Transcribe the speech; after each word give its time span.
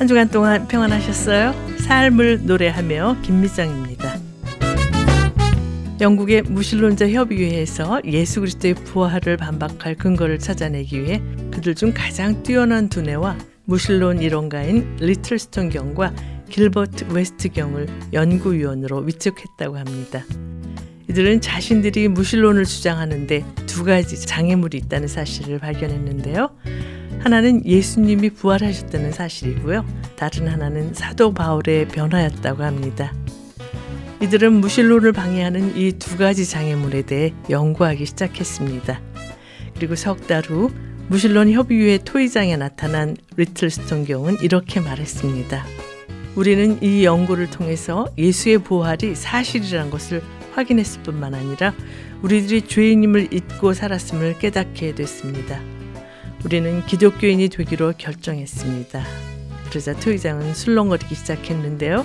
한 0.00 0.08
주간 0.08 0.30
동안 0.30 0.66
평안하셨어요? 0.66 1.52
삶을 1.80 2.46
노래하며 2.46 3.18
김미정입니다. 3.20 4.18
영국의 6.00 6.40
무신론자 6.40 7.10
협의회에서 7.10 8.00
예수 8.06 8.40
그리스도의 8.40 8.76
부활을 8.76 9.36
반박할 9.36 9.96
근거를 9.96 10.38
찾아내기 10.38 11.02
위해 11.02 11.20
그들 11.50 11.74
중 11.74 11.92
가장 11.94 12.42
뛰어난 12.42 12.88
두뇌와 12.88 13.36
무신론 13.66 14.22
이론가인 14.22 14.96
리틀스톤 15.00 15.68
경과 15.68 16.14
길버트 16.48 17.12
웨스트 17.12 17.50
경을 17.50 17.86
연구위원으로 18.14 19.00
위촉했다고 19.00 19.76
합니다. 19.76 20.24
이들은 21.10 21.42
자신들이 21.42 22.08
무신론을 22.08 22.64
주장하는데 22.64 23.44
두 23.66 23.84
가지 23.84 24.18
장애물이 24.18 24.78
있다는 24.78 25.08
사실을 25.08 25.58
발견했는데요. 25.58 26.48
하나는 27.20 27.64
예수님이 27.66 28.30
부활하셨다는 28.30 29.12
사실이고요. 29.12 29.84
다른 30.16 30.48
하나는 30.48 30.94
사도 30.94 31.32
바울의 31.32 31.88
변화였다고 31.88 32.62
합니다. 32.62 33.12
이들은 34.22 34.52
무신론을 34.54 35.12
방해하는 35.12 35.76
이 35.76 35.92
두 35.92 36.16
가지 36.16 36.46
장애물에 36.46 37.02
대해 37.02 37.32
연구하기 37.48 38.04
시작했습니다. 38.06 39.00
그리고 39.76 39.94
석 39.96 40.26
달 40.26 40.44
후 40.48 40.70
무신론 41.08 41.50
협의회 41.50 41.98
토의장에 41.98 42.56
나타난 42.56 43.16
리틀스톤 43.36 44.04
경은 44.04 44.36
이렇게 44.42 44.80
말했습니다. 44.80 45.64
우리는 46.36 46.78
이 46.82 47.04
연구를 47.04 47.50
통해서 47.50 48.06
예수의 48.16 48.58
부활이 48.58 49.14
사실이란 49.14 49.90
것을 49.90 50.22
확인했을 50.52 51.02
뿐만 51.02 51.34
아니라 51.34 51.74
우리들이 52.22 52.62
죄인임을 52.62 53.32
잊고 53.34 53.72
살았음을 53.72 54.38
깨닫게 54.38 54.94
됐습니다. 54.94 55.60
우리는 56.44 56.84
기독교인이 56.86 57.48
되기로 57.48 57.94
결정했습니다. 57.98 59.04
그러자 59.68 59.94
토의장은 59.94 60.54
술렁거리기 60.54 61.14
시작했는데요. 61.14 62.04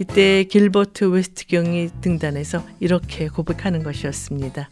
이때 0.00 0.44
길버트 0.44 1.04
웨스트경이 1.04 1.90
등단해서 2.00 2.64
이렇게 2.80 3.28
고백하는 3.28 3.82
것이었습니다. 3.82 4.68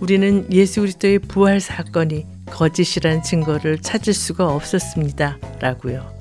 우리는 0.00 0.46
예수 0.52 0.80
그리스도의 0.80 1.18
부활 1.18 1.60
사건이 1.60 2.26
거짓이란 2.46 3.22
증거를 3.22 3.78
찾을 3.78 4.14
수가 4.14 4.46
없었습니다. 4.54 5.38
라고요. 5.60 6.17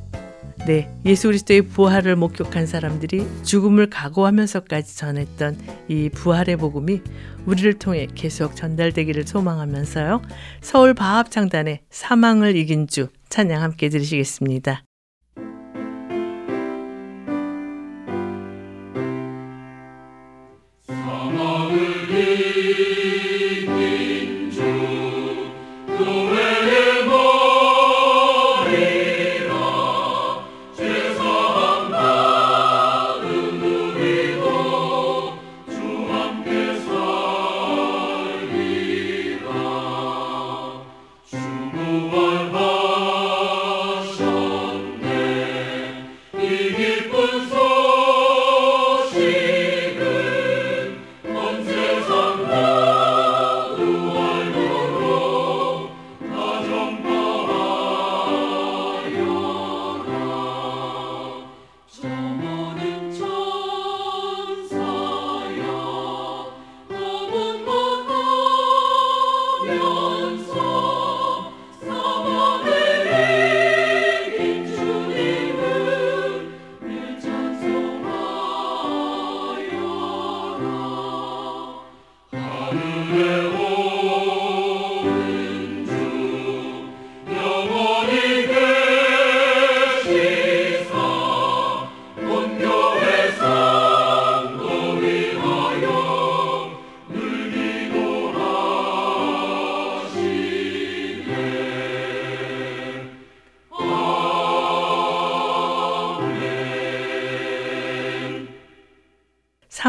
네, 0.66 0.92
예수 1.06 1.28
그리스도의 1.28 1.62
부활을 1.62 2.16
목격한 2.16 2.66
사람들이 2.66 3.26
죽음을 3.44 3.90
각오하면서까지 3.90 4.98
전했던 4.98 5.58
이 5.88 6.10
부활의 6.10 6.58
복음이 6.58 7.02
우리를 7.46 7.80
통해 7.80 8.08
계속 8.16 8.56
전달되기를 8.56 9.26
소망하면서요. 9.26 10.22
서울 10.62 10.94
바합창단의 10.94 11.82
사망을 11.90 12.56
이긴 12.56 12.88
주 12.88 13.08
찬양 13.30 13.62
함께 13.62 13.90
들으시겠습니다. 13.90 14.87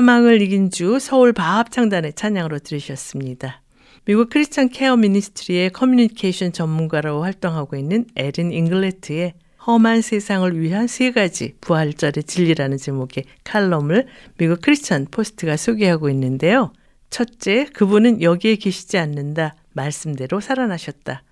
사망을 0.08 0.40
이긴 0.40 0.70
주 0.70 0.98
서울 0.98 1.34
바하합창단의 1.34 2.14
찬양으로 2.14 2.60
들으셨습니다. 2.60 3.60
미국 4.06 4.30
크리스천 4.30 4.70
케어 4.70 4.96
미니스트리의 4.96 5.68
커뮤니케이션 5.68 6.50
전문가로 6.50 7.22
활동하고 7.22 7.76
있는 7.76 8.06
에린 8.16 8.50
잉글레트의 8.50 9.34
험한 9.66 10.00
세상을 10.00 10.58
위한 10.58 10.86
세 10.86 11.10
가지 11.12 11.56
부활절의 11.60 12.24
진리라는 12.24 12.78
제목의 12.78 13.24
칼럼을 13.44 14.06
미국 14.38 14.62
크리스천 14.62 15.08
포스트가 15.10 15.58
소개하고 15.58 16.08
있는데요. 16.08 16.72
첫째, 17.10 17.66
그분은 17.74 18.22
여기에 18.22 18.56
계시지 18.56 18.96
않는다. 18.96 19.56
말씀대로 19.74 20.40
살아나셨다. 20.40 21.22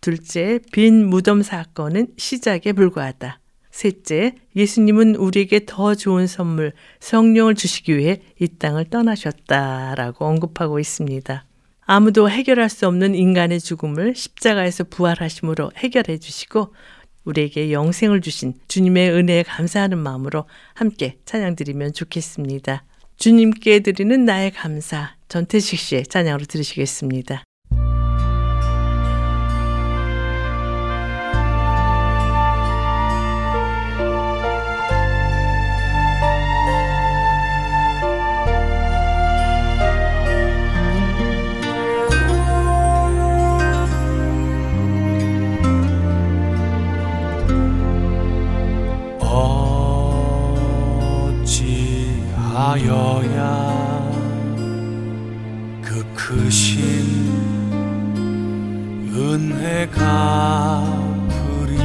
둘째, 0.00 0.60
빈 0.70 1.08
무덤 1.08 1.42
사건은 1.42 2.06
시작에 2.16 2.72
불과하다. 2.72 3.40
셋째, 3.76 4.34
예수님은 4.56 5.16
우리에게 5.16 5.66
더 5.66 5.94
좋은 5.94 6.26
선물, 6.26 6.72
성령을 6.98 7.54
주시기 7.54 7.94
위해 7.94 8.22
이 8.40 8.48
땅을 8.48 8.86
떠나셨다라고 8.86 10.24
언급하고 10.24 10.80
있습니다. 10.80 11.44
아무도 11.82 12.30
해결할 12.30 12.70
수 12.70 12.88
없는 12.88 13.14
인간의 13.14 13.60
죽음을 13.60 14.14
십자가에서 14.14 14.84
부활하심으로 14.84 15.72
해결해 15.76 16.16
주시고 16.16 16.74
우리에게 17.24 17.70
영생을 17.70 18.22
주신 18.22 18.54
주님의 18.66 19.10
은혜에 19.10 19.42
감사하는 19.42 19.98
마음으로 19.98 20.46
함께 20.72 21.18
찬양드리면 21.26 21.92
좋겠습니다. 21.92 22.82
주님께 23.18 23.80
드리는 23.80 24.24
나의 24.24 24.52
감사 24.52 25.16
전태식 25.28 25.78
씨의 25.78 26.06
찬양으로 26.06 26.46
들으시겠습니다. 26.46 27.44
하여야 52.76 53.40
그 55.80 56.04
크신 56.14 56.84
은혜가 59.14 60.84
그리 61.30 61.78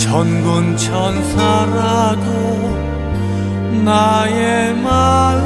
천군 0.04 0.76
천사라도 0.76 2.26
나의 3.84 4.74
마음 4.74 5.40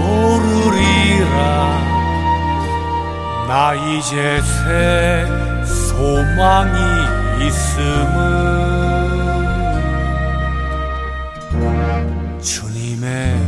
모르리라. 0.00 1.36
나 3.48 3.74
이제 3.74 4.40
소망이 5.64 6.72
있음은 7.46 8.16
주님의 12.40 13.41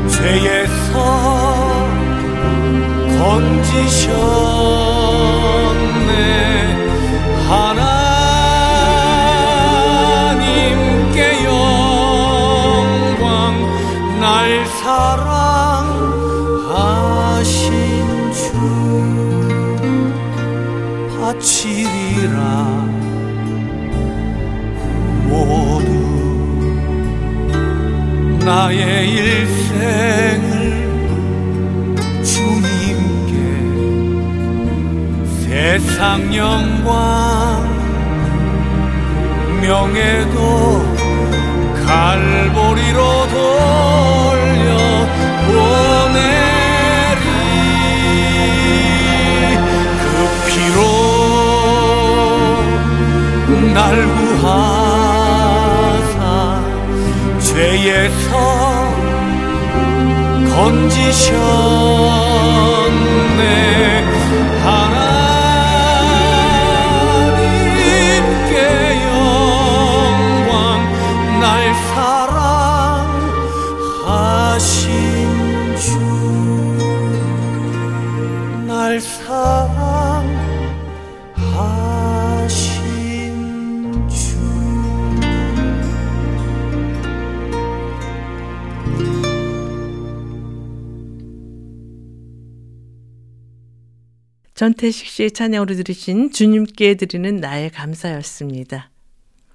죄에서 0.07 0.93
건지셨 3.17 4.44
바치리라. 22.25 22.39
모두 25.27 25.89
나의 28.43 29.09
일생을 29.09 30.45
주님께 32.23 33.33
세상 35.43 36.33
영광 36.35 37.63
명예도 39.61 40.95
갈보리로 41.85 42.99
돌려 43.27 44.69
보내 45.47 46.54
날 53.75 54.07
구하사 54.15 54.61
죄에서 57.41 58.31
건지셨네 60.55 60.95
전태식 94.55 95.07
씨의 95.07 95.31
찬양으로 95.31 95.75
들으신 95.75 96.31
주님께 96.31 96.93
드리는 96.95 97.35
나의 97.35 97.69
감사였습니다. 97.71 98.89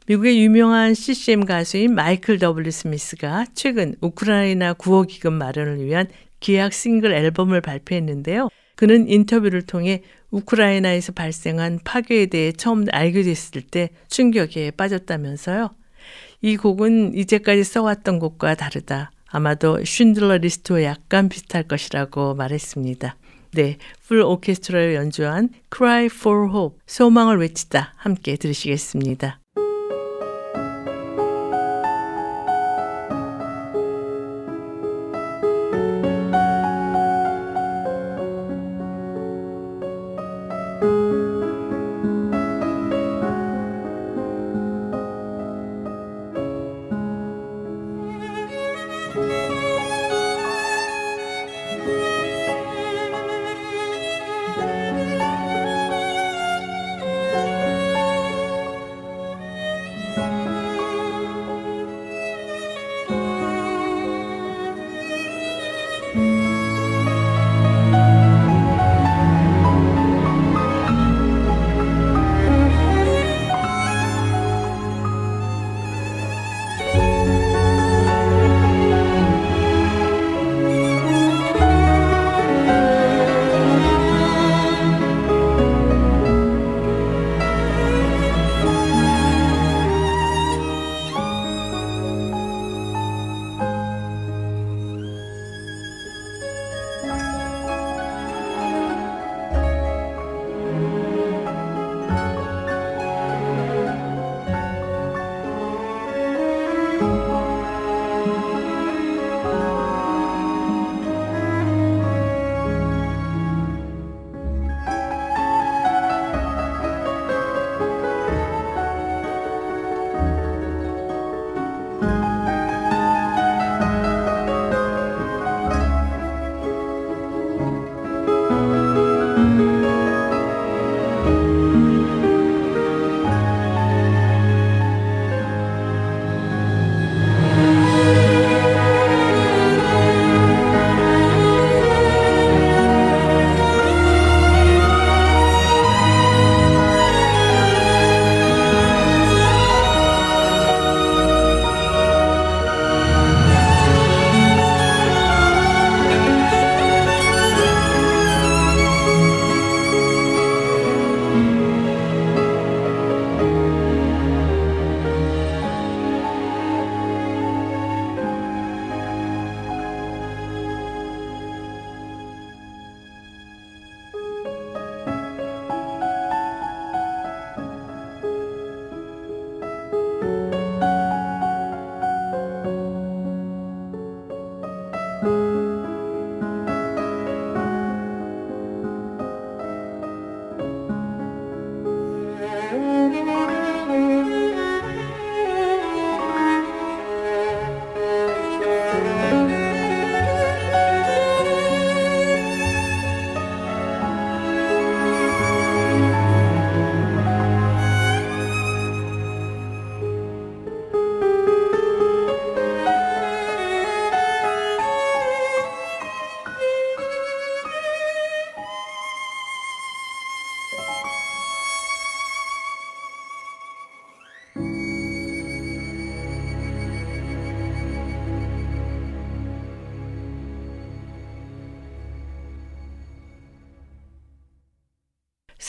미국의 0.06 0.42
유명한 0.42 0.92
CCM 0.92 1.46
가수인 1.46 1.94
마이클 1.94 2.38
W. 2.38 2.70
스미스가 2.70 3.46
최근 3.54 3.94
우크라이나 4.02 4.74
구호 4.74 5.04
기금 5.04 5.32
마련을 5.32 5.82
위한 5.86 6.06
기악 6.38 6.74
싱글 6.74 7.14
앨범을 7.14 7.62
발표했는데요. 7.62 8.50
그는 8.76 9.08
인터뷰를 9.08 9.62
통해 9.62 10.02
우크라이나에서 10.32 11.12
발생한 11.12 11.80
파괴에 11.82 12.26
대해 12.26 12.52
처음 12.52 12.84
알게 12.92 13.22
됐을 13.22 13.62
때 13.62 13.88
충격에 14.08 14.70
빠졌다면서요. 14.70 15.70
이 16.42 16.58
곡은 16.58 17.14
이제까지 17.14 17.64
써왔던 17.64 18.18
곡과 18.18 18.54
다르다. 18.54 19.12
아마도 19.28 19.82
쉰들러 19.82 20.36
리스트와 20.36 20.82
약간 20.82 21.30
비슷할 21.30 21.62
것이라고 21.62 22.34
말했습니다. 22.34 23.16
네, 23.52 23.78
풀 24.06 24.22
오케스트라로 24.22 24.94
연주한 24.94 25.48
Cry 25.74 26.06
for 26.06 26.50
Hope, 26.50 26.78
소망을 26.86 27.38
외치다 27.38 27.94
함께 27.96 28.36
들으시겠습니다. 28.36 29.40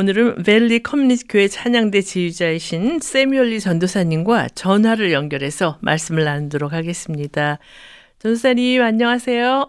오늘은 0.00 0.44
벨리 0.46 0.78
커뮤니티 0.78 1.26
교회 1.26 1.48
찬양대 1.48 2.02
지휘자이신 2.02 3.00
세뮤얼리 3.00 3.58
전도사님과 3.58 4.46
전화를 4.54 5.10
연결해서 5.10 5.78
말씀을 5.80 6.22
나누도록 6.22 6.72
하겠습니다. 6.72 7.58
전도사님 8.20 8.80
안녕하세요. 8.80 9.68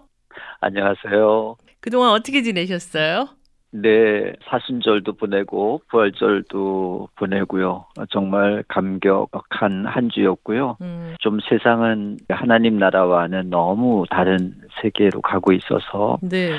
안녕하세요. 0.62 1.56
그동안 1.80 2.12
어떻게 2.12 2.44
지내셨어요? 2.44 3.30
네, 3.72 4.34
사순절도 4.48 5.14
보내고 5.14 5.82
부활절도 5.90 7.10
보내고요. 7.16 7.86
정말 8.12 8.64
감격한 8.68 9.88
한 9.88 10.10
주였고요. 10.12 10.78
음. 10.82 11.16
좀 11.18 11.40
세상은 11.50 12.18
하나님 12.30 12.78
나라와는 12.78 13.50
너무 13.50 14.06
다른 14.12 14.54
세계로 14.80 15.22
가고 15.22 15.54
있어서 15.54 16.20
네. 16.22 16.52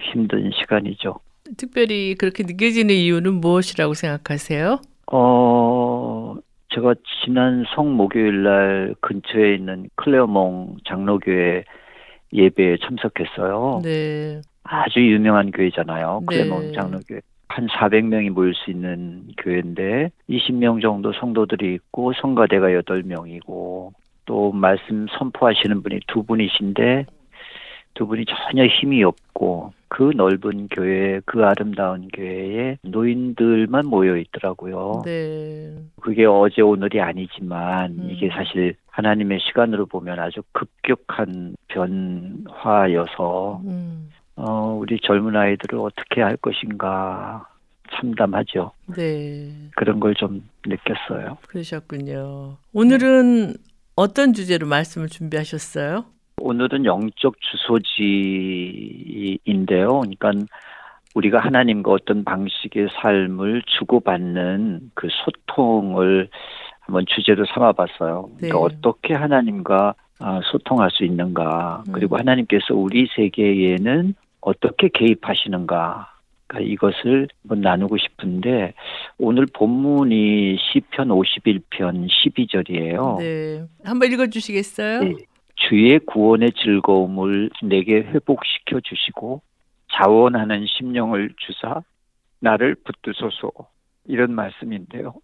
힘든 0.00 0.50
시간이죠. 0.50 1.20
특별히 1.56 2.14
그렇게 2.14 2.42
느껴지는 2.42 2.94
이유는 2.94 3.34
무엇이라고 3.34 3.94
생각하세요? 3.94 4.80
어, 5.12 6.34
제가 6.74 6.94
지난 7.24 7.64
성목요일 7.74 8.42
날 8.42 8.94
근처에 9.00 9.54
있는 9.54 9.88
클레어몽 9.96 10.76
장로교회 10.86 11.64
예배에 12.32 12.76
참석했어요. 12.82 13.80
네. 13.82 14.40
아주 14.64 15.00
유명한 15.00 15.50
교회잖아요. 15.50 16.20
네. 16.20 16.26
클레어몽 16.26 16.72
장로교회. 16.74 17.20
한 17.48 17.66
400명이 17.66 18.30
모일 18.30 18.54
수 18.54 18.70
있는 18.70 19.28
교회인데 19.38 20.10
20명 20.28 20.82
정도 20.82 21.12
성도들이 21.14 21.74
있고 21.74 22.12
성가대가 22.12 22.68
8명이고 22.68 23.90
또 24.26 24.52
말씀 24.52 25.06
선포하시는 25.18 25.82
분이 25.82 26.00
두 26.06 26.22
분이신데 26.22 27.06
두 27.98 28.06
분이 28.06 28.24
전혀 28.26 28.64
힘이 28.66 29.02
없고 29.02 29.72
그 29.88 30.12
넓은 30.14 30.68
교회, 30.68 31.20
그 31.24 31.44
아름다운 31.44 32.06
교회에 32.14 32.78
노인들만 32.82 33.86
모여 33.86 34.16
있더라고요. 34.16 35.02
네. 35.04 35.74
그게 36.00 36.24
어제 36.24 36.62
오늘이 36.62 37.00
아니지만 37.00 37.98
음. 37.98 38.08
이게 38.08 38.28
사실 38.28 38.76
하나님의 38.86 39.40
시간으로 39.40 39.86
보면 39.86 40.20
아주 40.20 40.42
급격한 40.52 41.56
변화여서 41.66 43.62
음. 43.64 44.10
어, 44.36 44.78
우리 44.80 45.00
젊은 45.00 45.34
아이들을 45.34 45.76
어떻게 45.80 46.20
할 46.22 46.36
것인가 46.36 47.48
참담하죠. 47.90 48.70
네. 48.96 49.50
그런 49.74 49.98
걸 49.98 50.14
좀 50.14 50.48
느꼈어요. 50.64 51.38
그러셨군요. 51.48 52.58
오늘은 52.72 53.54
어떤 53.96 54.32
주제로 54.34 54.68
말씀을 54.68 55.08
준비하셨어요? 55.08 56.04
오늘은 56.40 56.84
영적 56.84 57.36
주소지인데요. 57.40 60.00
그러니까 60.00 60.32
우리가 61.14 61.38
하나님과 61.40 61.90
어떤 61.90 62.24
방식의 62.24 62.88
삶을 63.00 63.62
주고받는 63.66 64.90
그 64.94 65.08
소통을 65.24 66.28
한번 66.80 67.06
주제로 67.06 67.46
삼아봤어요. 67.46 68.30
그러니까 68.36 68.38
네. 68.40 68.52
어떻게 68.54 69.14
하나님과 69.14 69.94
아, 70.20 70.40
소통할 70.50 70.90
수 70.90 71.04
있는가, 71.04 71.84
음. 71.86 71.92
그리고 71.92 72.18
하나님께서 72.18 72.74
우리 72.74 73.06
세계에는 73.14 74.14
어떻게 74.40 74.88
개입하시는가, 74.92 76.18
그러니까 76.48 76.72
이것을 76.72 77.28
한번 77.42 77.60
나누고 77.60 77.98
싶은데 77.98 78.74
오늘 79.18 79.46
본문이 79.46 80.56
시편 80.58 81.08
51편 81.08 82.08
12절이에요. 82.08 83.18
네. 83.18 83.64
한번 83.84 84.10
읽어 84.10 84.26
주시겠어요? 84.26 85.04
네. 85.04 85.14
주의 85.68 85.98
구원의 85.98 86.52
즐거움을 86.52 87.50
내게 87.62 87.96
회복시켜 87.96 88.80
주시고 88.80 89.42
자원하는 89.92 90.66
심령을 90.66 91.34
주사 91.38 91.82
나를 92.40 92.76
붙드소서 92.76 93.50
이런 94.06 94.32
말씀인데요. 94.34 95.14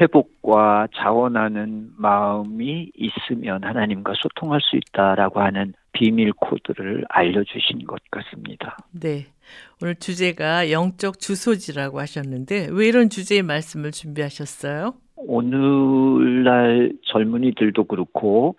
회복과 0.00 0.88
자원하는 0.94 1.90
마음이 1.96 2.92
있으면 2.94 3.64
하나님과 3.64 4.12
소통할 4.16 4.60
수 4.60 4.76
있다라고 4.76 5.40
하는 5.40 5.74
비밀 5.92 6.32
코드를 6.32 7.04
알려주신 7.08 7.86
것 7.86 8.00
같습니다. 8.10 8.76
네. 8.92 9.26
오늘 9.82 9.96
주제가 9.96 10.70
영적 10.70 11.18
주소지라고 11.18 11.98
하셨는데 11.98 12.68
왜 12.70 12.86
이런 12.86 13.10
주제의 13.10 13.42
말씀을 13.42 13.90
준비하셨어요? 13.90 14.94
오늘날 15.16 16.92
젊은이들도 17.06 17.84
그렇고 17.84 18.54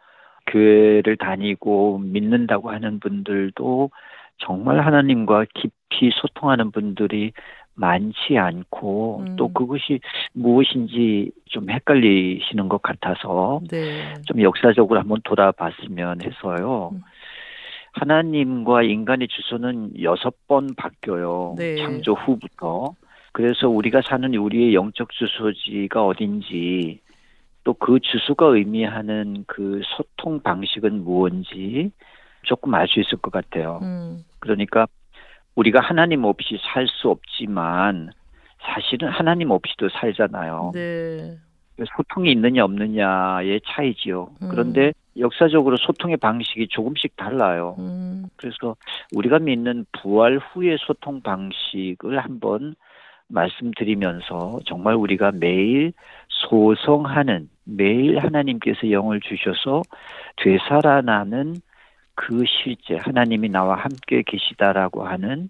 교회를 0.48 1.17
다니고 1.17 2.00
믿는다고 2.00 2.71
하는 2.71 3.00
분들도 3.00 3.89
정말 4.38 4.79
하나님과 4.79 5.45
깊이 5.53 6.12
소통하는 6.13 6.71
분들이 6.71 7.31
많지 7.75 8.38
않고 8.38 9.24
음. 9.27 9.36
또 9.38 9.48
그것이 9.53 10.00
무엇인지 10.33 11.31
좀 11.45 11.69
헷갈리시는 11.69 12.69
것 12.69 12.81
같아서 12.81 13.62
네. 13.69 14.13
좀 14.25 14.41
역사적으로 14.41 15.00
한번 15.00 15.19
돌아봤으면 15.24 16.21
해서요. 16.21 16.91
음. 16.93 17.01
하나님과 17.93 18.83
인간의 18.83 19.27
주소는 19.27 20.01
여섯 20.01 20.33
번 20.48 20.67
바뀌어요. 20.75 21.55
네. 21.57 21.77
창조 21.77 22.13
후부터. 22.13 22.95
그래서 23.33 23.69
우리가 23.69 24.01
사는 24.01 24.33
우리의 24.33 24.74
영적 24.74 25.10
주소지가 25.12 26.05
어딘지 26.05 27.00
또 27.63 27.73
그 27.73 27.99
주소가 27.99 28.47
의미하는 28.47 29.43
그 29.47 29.81
소통 29.85 30.41
방식은 30.41 31.03
무언지 31.03 31.91
조금 32.43 32.73
알 32.73 32.87
수 32.87 32.99
있을 32.99 33.17
것 33.19 33.31
같아요. 33.31 33.79
음. 33.83 34.23
그러니까 34.39 34.87
우리가 35.55 35.79
하나님 35.81 36.23
없이 36.23 36.57
살 36.73 36.87
수 36.87 37.09
없지만 37.09 38.11
사실은 38.61 39.09
하나님 39.09 39.51
없이도 39.51 39.89
살잖아요. 39.89 40.71
네. 40.73 41.37
소통이 41.97 42.31
있느냐 42.31 42.63
없느냐의 42.63 43.61
차이지요. 43.65 44.29
음. 44.41 44.49
그런데 44.49 44.93
역사적으로 45.17 45.77
소통의 45.77 46.17
방식이 46.17 46.67
조금씩 46.69 47.15
달라요. 47.15 47.75
음. 47.79 48.25
그래서 48.37 48.75
우리가 49.13 49.39
믿는 49.39 49.85
부활 49.91 50.37
후의 50.37 50.77
소통 50.79 51.21
방식을 51.21 52.19
한번 52.19 52.75
말씀드리면서 53.31 54.59
정말 54.65 54.95
우리가 54.95 55.31
매일 55.33 55.93
소성하는 56.27 57.50
매일 57.63 58.19
하나님께서 58.19 58.91
영을 58.91 59.19
주셔서 59.21 59.81
되살아나는 60.38 61.55
그 62.15 62.43
실제 62.45 62.97
하나님이 62.97 63.50
나와 63.50 63.75
함께 63.75 64.23
계시다라고 64.25 65.05
하는 65.05 65.50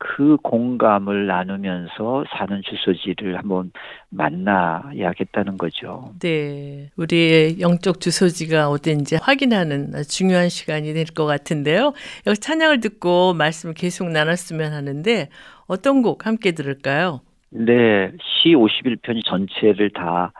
그 0.00 0.36
공감을 0.42 1.26
나누면서 1.26 2.24
사는 2.30 2.62
주소지를 2.62 3.36
한번 3.36 3.72
만나야겠다는 4.10 5.58
거죠. 5.58 6.12
네. 6.20 6.90
우리의 6.96 7.60
영적 7.60 8.00
주소지가 8.00 8.68
어딘지 8.70 9.16
확인하는 9.16 9.92
중요한 10.08 10.50
시간이 10.50 10.94
될 10.94 11.06
것 11.06 11.26
같은데요. 11.26 11.94
여기 12.28 12.38
찬양을 12.38 12.78
듣고 12.80 13.34
말씀을 13.34 13.74
계속 13.74 14.08
나눴으면 14.10 14.72
하는데 14.72 15.28
어떤 15.68 16.02
곡 16.02 16.26
함께 16.26 16.52
들을까요? 16.52 17.20
네. 17.50 18.10
시 18.42 18.54
51편 18.54 19.24
전체를 19.24 19.90
다 19.90 20.32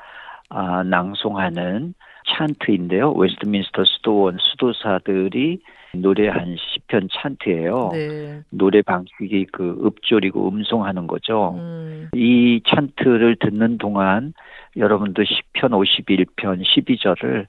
아, 0.51 0.83
낭송하는 0.83 1.95
chant인데요. 2.27 3.13
웨스트민스터 3.13 3.85
수도원 3.85 4.39
수도사들이 4.41 5.61
노래한 5.95 6.57
시편 6.59 7.09
chant예요. 7.13 7.91
네. 7.93 8.43
노래 8.51 8.83
방식이 8.83 9.47
그 9.53 9.79
읊조리고 9.85 10.49
음송하는 10.49 11.07
거죠. 11.07 11.55
음. 11.57 12.09
이 12.15 12.61
chant를 12.67 13.37
듣는 13.41 13.79
동안 13.79 14.35
여러분도 14.77 15.25
시편 15.25 15.71
51편 15.71 16.63
12절을 16.63 17.47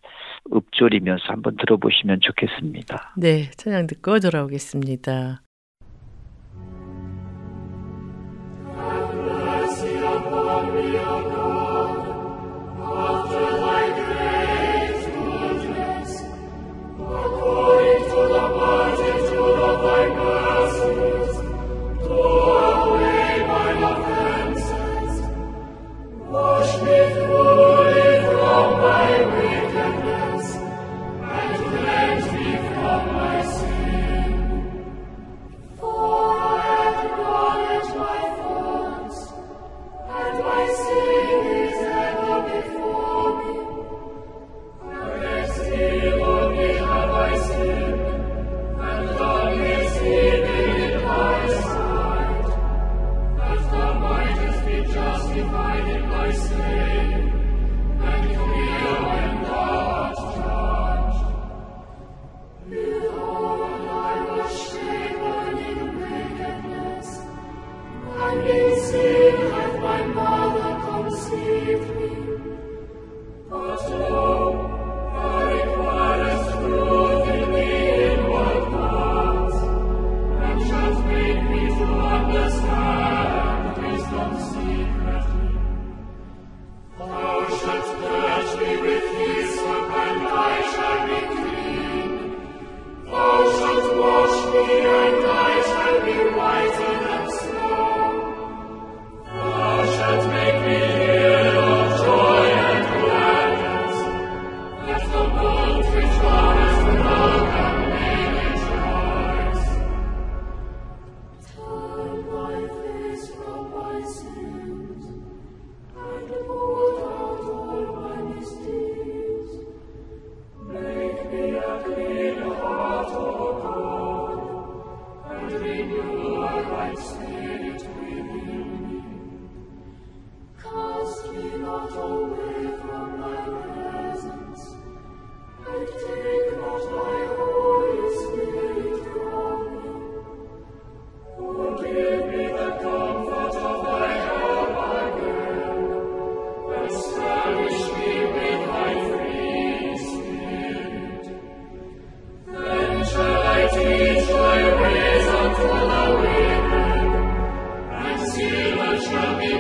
읍조리면서 0.54 1.24
한번 1.28 1.58
들어보시면 1.58 2.20
좋겠습니다. 2.22 3.14
네, 3.18 3.52
찬양 3.52 3.88
듣고 3.88 4.20
돌아오겠습니다. 4.20 5.42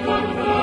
Amen. 0.01 0.58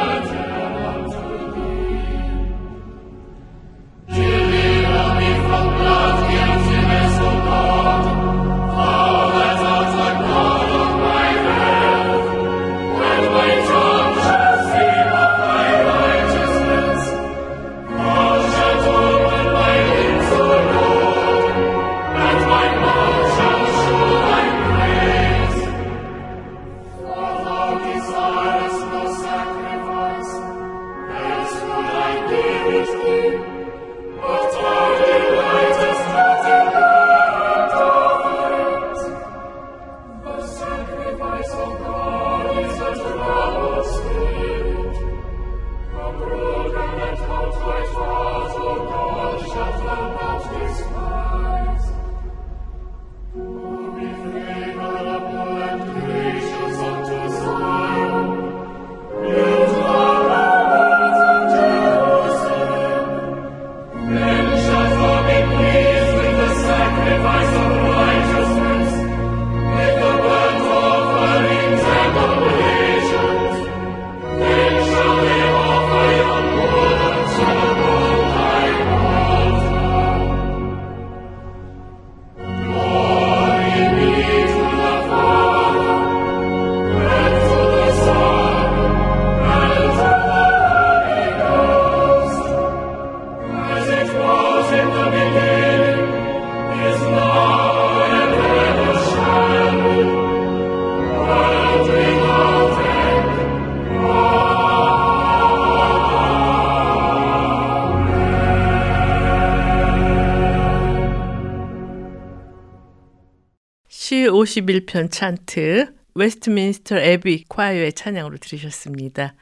51편 114.14 115.10
chant 115.10 115.92
Westminster 116.14 116.98
Abbey 116.98 117.44
Choir의 117.48 117.92
찬양으로 117.92 118.36
들으셨습니다. 118.38 119.34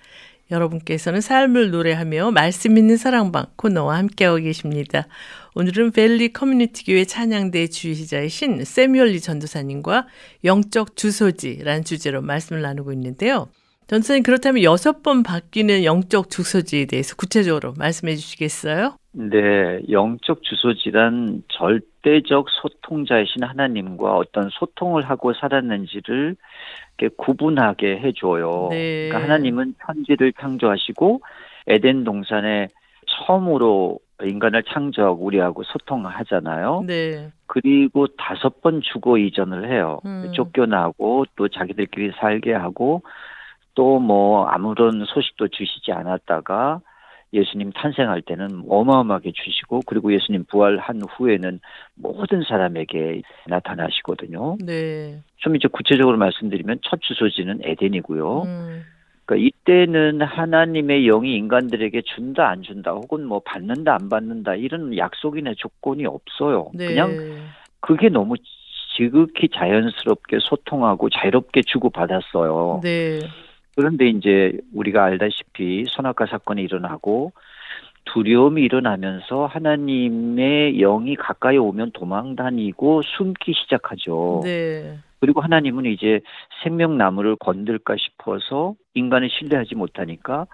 여러분께서는 0.50 1.20
삶을 1.20 1.70
노래하며 1.70 2.30
말씀 2.30 2.76
있는 2.76 2.96
사랑방 2.96 3.46
코너와 3.56 3.98
함께하고 3.98 4.38
계십니다. 4.38 5.06
오늘은 5.54 5.92
밸리 5.92 6.32
커뮤니티 6.32 6.84
교회 6.84 7.04
찬양대 7.04 7.68
지휘자이신 7.68 8.64
세뮤얼 8.64 9.09
리 9.09 9.20
전도사님과 9.20 10.06
영적 10.44 10.96
주소지라는 10.96 11.84
주제로 11.84 12.22
말씀을 12.22 12.62
나누고 12.62 12.92
있는데요. 12.92 13.48
전도사님 13.86 14.22
그렇다면 14.22 14.62
여섯 14.62 15.02
번 15.02 15.22
바뀌는 15.22 15.84
영적 15.84 16.30
주소지에 16.30 16.86
대해서 16.86 17.14
구체적으로 17.16 17.74
말씀해 17.78 18.14
주시겠어요? 18.14 18.96
네, 19.12 19.80
영적 19.90 20.42
주소지란 20.42 21.42
절대적 21.48 22.46
소통자이신 22.50 23.44
하나님과 23.44 24.16
어떤 24.16 24.48
소통을 24.50 25.08
하고 25.08 25.34
살았는지를 25.34 26.36
이렇게 26.98 27.14
구분하게 27.16 27.98
해줘요. 27.98 28.68
네. 28.70 29.08
그러니까 29.08 29.22
하나님은 29.22 29.74
편지를 29.78 30.32
창조하시고 30.32 31.20
에덴 31.66 32.04
동산에 32.04 32.68
처음으로 33.06 34.00
인간을 34.22 34.62
창조하고 34.64 35.24
우리하고 35.24 35.62
소통을 35.64 36.10
하잖아요. 36.10 36.84
네. 36.86 37.30
그리고 37.46 38.06
다섯 38.16 38.62
번 38.62 38.80
주거 38.80 39.18
이전을 39.18 39.70
해요. 39.70 40.00
음. 40.06 40.32
쫓겨나고 40.34 41.26
또 41.36 41.48
자기들끼리 41.48 42.12
살게 42.18 42.52
하고 42.52 43.02
또 43.74 43.98
뭐 43.98 44.46
아무런 44.46 45.04
소식도 45.06 45.48
주시지 45.48 45.92
않았다가 45.92 46.80
예수님 47.32 47.72
탄생할 47.72 48.22
때는 48.22 48.64
어마어마하게 48.68 49.32
주시고 49.32 49.80
그리고 49.86 50.12
예수님 50.12 50.44
부활한 50.44 51.02
후에는 51.10 51.60
모든 51.96 52.42
사람에게 52.44 53.22
나타나시거든요. 53.46 54.58
네. 54.64 55.20
좀 55.38 55.56
이제 55.56 55.66
구체적으로 55.68 56.16
말씀드리면 56.16 56.78
첫 56.82 57.00
주소지는 57.02 57.60
에덴이고요. 57.64 58.42
음. 58.42 58.82
그러니까 59.24 59.48
이때는 59.48 60.22
하나님의 60.22 61.06
영이 61.06 61.34
인간들에게 61.34 62.02
준다 62.02 62.48
안 62.48 62.62
준다 62.62 62.92
혹은 62.92 63.24
뭐 63.24 63.40
받는다 63.40 63.94
안 63.94 64.08
받는다 64.08 64.54
이런 64.54 64.96
약속이나 64.96 65.54
조건이 65.56 66.06
없어요. 66.06 66.70
네. 66.74 66.88
그냥 66.88 67.10
그게 67.80 68.10
너무 68.10 68.36
지극히 68.96 69.48
자연스럽게 69.48 70.38
소통하고 70.40 71.08
자유롭게 71.10 71.62
주고 71.66 71.90
받았어요. 71.90 72.80
네. 72.84 73.18
그런데 73.76 74.06
이제 74.08 74.52
우리가 74.72 75.04
알다시피 75.04 75.84
선악과 75.88 76.26
사건이 76.26 76.62
일어나고 76.62 77.32
두려움이 78.06 78.62
일어나면서 78.62 79.46
하나님의 79.46 80.78
영이 80.78 81.16
가까이 81.16 81.56
오면 81.56 81.92
도망 81.92 82.36
다니고 82.36 83.02
숨기 83.02 83.52
시작하죠. 83.54 84.40
네. 84.44 84.98
그리고 85.20 85.40
하나님은 85.40 85.86
이제 85.86 86.20
생명나무를 86.62 87.36
건들까 87.36 87.96
싶어서 87.96 88.74
인간을 88.92 89.30
신뢰하지 89.30 89.74
못하니까 89.74 90.46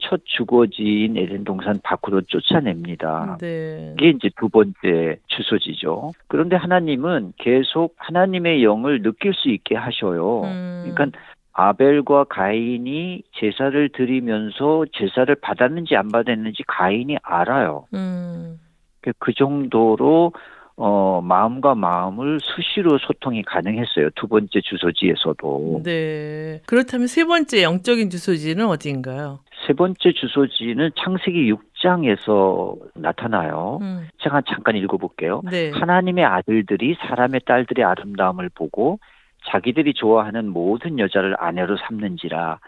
첫 0.00 0.20
주거지인 0.24 1.16
에덴 1.16 1.44
동산 1.44 1.80
밖으로 1.82 2.20
쫓아냅니다. 2.22 3.38
네. 3.40 3.94
이게 3.98 4.10
이제 4.10 4.30
두 4.38 4.48
번째 4.48 5.18
주소지죠. 5.26 6.12
그런데 6.28 6.56
하나님은 6.56 7.32
계속 7.38 7.94
하나님의 7.96 8.62
영을 8.62 9.02
느낄 9.02 9.32
수 9.34 9.48
있게 9.48 9.74
하셔요. 9.74 10.42
음. 10.42 10.92
그러니까 10.94 11.18
아벨과 11.60 12.24
가인이 12.24 13.22
제사를 13.34 13.88
드리면서 13.88 14.84
제사를 14.94 15.34
받았는지 15.34 15.96
안 15.96 16.06
받았는지 16.08 16.62
가인이 16.68 17.16
알아요. 17.20 17.86
음. 17.94 18.60
그- 19.00 19.12
그 19.18 19.32
정도로 19.34 20.32
어 20.76 21.20
마음과 21.20 21.74
마음을 21.74 22.38
수시로 22.40 22.98
소통이 22.98 23.42
가능했어요. 23.42 24.10
두 24.14 24.28
번째 24.28 24.60
주소지에서도. 24.60 25.80
네. 25.82 26.62
그렇다면 26.66 27.08
세 27.08 27.24
번째 27.24 27.64
영적인 27.64 28.10
주소지는 28.10 28.64
어디인가요? 28.68 29.40
세 29.66 29.72
번째 29.72 30.12
주소지는 30.12 30.90
창세기 30.96 31.52
6장에서 31.52 32.76
나타나요. 32.94 33.78
음. 33.82 34.06
제가 34.22 34.42
잠깐 34.48 34.76
읽어볼게요. 34.76 35.42
네. 35.50 35.70
하나님의 35.72 36.24
아들들이 36.24 36.94
사람의 37.08 37.40
딸들의 37.44 37.84
아름다움을 37.84 38.48
보고 38.54 39.00
자기들이 39.46 39.94
좋아하는 39.94 40.48
모든 40.48 40.98
여자를 40.98 41.36
아내로 41.38 41.76
삼는지라 41.76 42.58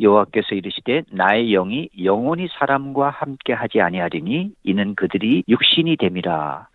여호와께서 0.00 0.54
이르시되 0.54 1.02
나의 1.10 1.50
영이 1.50 1.90
영원히 2.02 2.48
사람과 2.58 3.10
함께 3.10 3.52
하지 3.52 3.80
아니하리니 3.80 4.52
이는 4.64 4.94
그들이 4.94 5.44
육신이 5.48 5.96
됨이라 5.96 6.68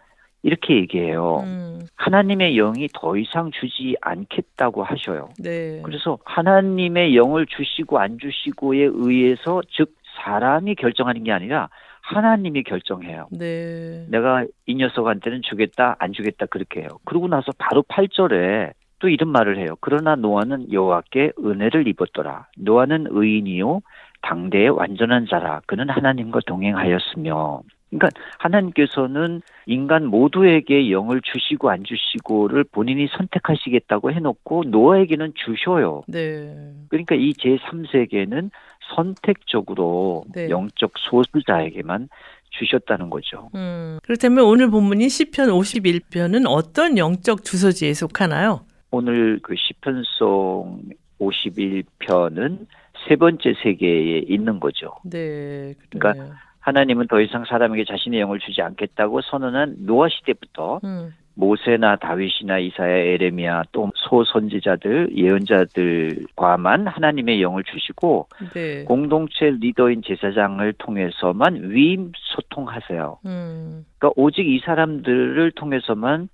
이렇게 0.43 0.75
얘기해요. 0.75 1.39
음. 1.39 1.79
하나님의 1.95 2.55
영이 2.55 2.89
더 2.93 3.17
이상 3.17 3.49
주지 3.49 3.95
않겠다고 3.99 4.83
하셔요. 4.83 5.29
네. 5.39 5.81
그래서 5.83 6.19
하나님의 6.23 7.15
영을 7.15 7.47
주시고 7.47 7.97
안 7.97 8.19
주시고에 8.19 8.89
의해서 8.93 9.63
즉 9.71 9.95
사람이 10.23 10.75
결정하는 10.75 11.23
게 11.23 11.31
아니라 11.31 11.69
하나님이 12.01 12.61
결정해요. 12.61 13.27
네. 13.31 14.05
내가 14.11 14.45
이 14.67 14.75
녀석한테는 14.75 15.41
주겠다 15.41 15.95
안 15.97 16.13
주겠다 16.13 16.45
그렇게 16.45 16.81
해요. 16.81 16.89
그러고 17.05 17.27
나서 17.27 17.51
바로 17.57 17.81
8절에 17.81 18.71
또 18.99 19.10
이런 19.10 19.29
말을 19.29 19.58
해요. 19.58 19.75
그러나 19.81 20.15
노아는 20.15 20.71
여호와께 20.71 21.34
은혜를 21.43 21.88
입었더라. 21.88 22.47
노아는 22.58 23.08
의인이요 23.10 23.81
당대의 24.21 24.69
완전한 24.69 25.27
자라. 25.29 25.62
그는 25.65 25.89
하나님과 25.89 26.39
동행하였으며. 26.45 27.62
그러니까 27.89 28.10
하나님께서는 28.39 29.41
인간 29.67 30.05
모두에게 30.05 30.91
영을 30.91 31.21
주시고 31.21 31.69
안 31.69 31.84
주시고를 31.84 32.65
본인이 32.65 33.08
선택하시겠다고 33.15 34.12
해놓고 34.12 34.63
노아에게는 34.67 35.34
주셔요. 35.36 36.03
네. 36.08 36.53
그러니까 36.89 37.15
이 37.15 37.31
제3세계는 37.34 38.49
선택적으로 38.95 40.25
네. 40.34 40.49
영적 40.49 40.93
소수자에게만 40.97 42.10
주셨다는 42.49 43.10
거죠. 43.10 43.49
음. 43.55 43.99
그렇다면 44.03 44.45
오늘 44.45 44.69
본문인 44.69 45.10
시편 45.10 45.49
51편은 45.49 46.45
어떤 46.47 46.97
영적 46.97 47.43
주소지에 47.43 47.93
속하나요? 47.93 48.62
오늘 48.95 49.39
그 49.41 49.55
시편송 49.58 50.84
51편은 51.19 52.65
세 53.08 53.15
번째 53.17 53.53
세계에 53.62 54.19
있는 54.19 54.60
거죠. 54.60 54.93
네. 55.03 55.73
그러니까 55.89 56.13
그러네요. 56.13 56.36
하나님은 56.62 57.08
더 57.08 57.19
이상 57.19 57.43
사람에게 57.45 57.84
자신의 57.86 58.21
영을 58.21 58.39
주지 58.39 58.62
않겠다고 58.62 59.21
선언한 59.21 59.86
노아 59.86 60.08
시대부터 60.10 60.79
음. 60.84 61.13
모세나 61.36 61.97
다윗이나 61.97 62.60
이사야, 62.60 62.95
에레미야 62.95 63.63
또 63.73 63.91
소선지자들, 63.95 65.10
예언자들과만 65.17 66.88
하나님의 66.88 67.41
영을 67.41 67.63
주시고 67.65 68.29
네. 68.53 68.86
공동체 68.86 69.51
리더인 69.60 70.01
제사장을 70.03 70.73
통해서만 70.77 71.71
위임 71.71 72.13
소통하세요. 72.15 73.19
음. 73.25 73.86
그러니까 73.99 74.13
오직 74.15 74.47
이 74.47 74.60
사람들을 74.60 75.51
통해서만 75.51 76.29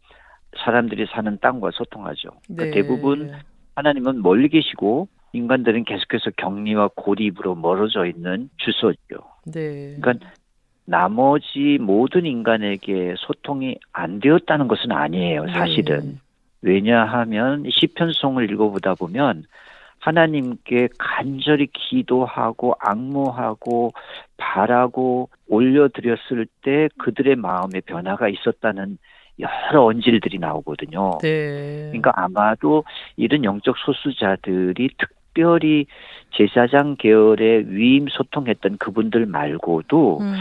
사람들이 0.57 1.07
사는 1.11 1.37
땅과 1.39 1.71
소통하죠. 1.73 2.29
그러니까 2.47 2.65
네. 2.65 2.71
대부분 2.71 3.33
하나님은 3.75 4.21
멀리 4.21 4.49
계시고 4.49 5.07
인간들은 5.33 5.85
계속해서 5.85 6.31
격리와 6.37 6.89
고립으로 6.95 7.55
멀어져 7.55 8.05
있는 8.05 8.49
주소죠. 8.57 9.17
네. 9.45 9.97
그러니까 9.99 10.27
나머지 10.85 11.77
모든 11.79 12.25
인간에게 12.25 13.15
소통이 13.17 13.77
안 13.93 14.19
되었다는 14.19 14.67
것은 14.67 14.91
아니에요. 14.91 15.47
사실은. 15.47 15.99
네. 16.01 16.15
왜냐하면 16.63 17.63
시편송을 17.69 18.51
읽어보다 18.51 18.95
보면 18.95 19.45
하나님께 19.99 20.89
간절히 20.97 21.67
기도하고 21.67 22.75
악모하고 22.79 23.93
바라고 24.37 25.29
올려드렸을 25.47 26.47
때 26.63 26.89
그들의 26.97 27.35
마음에 27.35 27.81
변화가 27.81 28.27
있었다는 28.29 28.97
여러 29.41 29.85
언질들이 29.85 30.37
나오거든요. 30.39 31.17
네. 31.21 31.89
그러니까 31.89 32.11
아마도 32.15 32.83
이런 33.17 33.43
영적 33.43 33.75
소수자들이 33.77 34.89
특별히 34.97 35.85
제사장 36.33 36.95
계열에 36.97 37.63
위임 37.67 38.07
소통했던 38.07 38.77
그분들 38.77 39.25
말고도 39.25 40.19
음. 40.21 40.35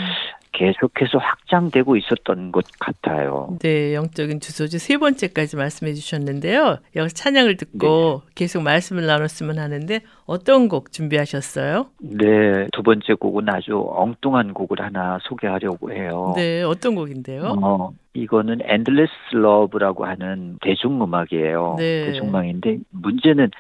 계속해서 0.52 1.18
확장되고 1.18 1.96
있었던 1.96 2.52
것 2.52 2.64
같아요. 2.78 3.56
네, 3.60 3.94
영적인 3.94 4.40
주소지 4.40 4.78
세 4.78 4.98
번째까지 4.98 5.56
말씀해 5.56 5.94
주셨는데요. 5.94 6.78
여기서 6.96 7.14
찬양을 7.14 7.56
듣고 7.56 8.22
계속 8.34 8.62
말씀을 8.62 9.06
나눴으면 9.06 9.58
하는데 9.58 10.00
어떤 10.26 10.68
곡 10.68 10.92
준비하셨어요? 10.92 11.86
네, 12.00 12.66
두 12.72 12.82
번째 12.82 13.14
곡은 13.14 13.48
아주 13.48 13.84
엉뚱한 13.90 14.54
곡을 14.54 14.80
하나 14.80 15.18
소개하려고 15.22 15.92
해요. 15.92 16.32
네, 16.36 16.62
어떤 16.62 16.94
곡인데요? 16.94 17.56
어, 17.62 17.92
이거는 18.14 18.60
Endless 18.68 19.12
Love라고 19.34 20.04
하는 20.04 20.58
대중음악이에요. 20.62 21.76
네. 21.78 22.06
대중음악인데 22.06 22.78
문제는 22.90 23.50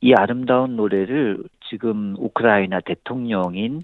이 0.00 0.14
아름다운 0.14 0.76
노래를 0.76 1.42
지금 1.68 2.14
우크라이나 2.18 2.80
대통령인 2.80 3.82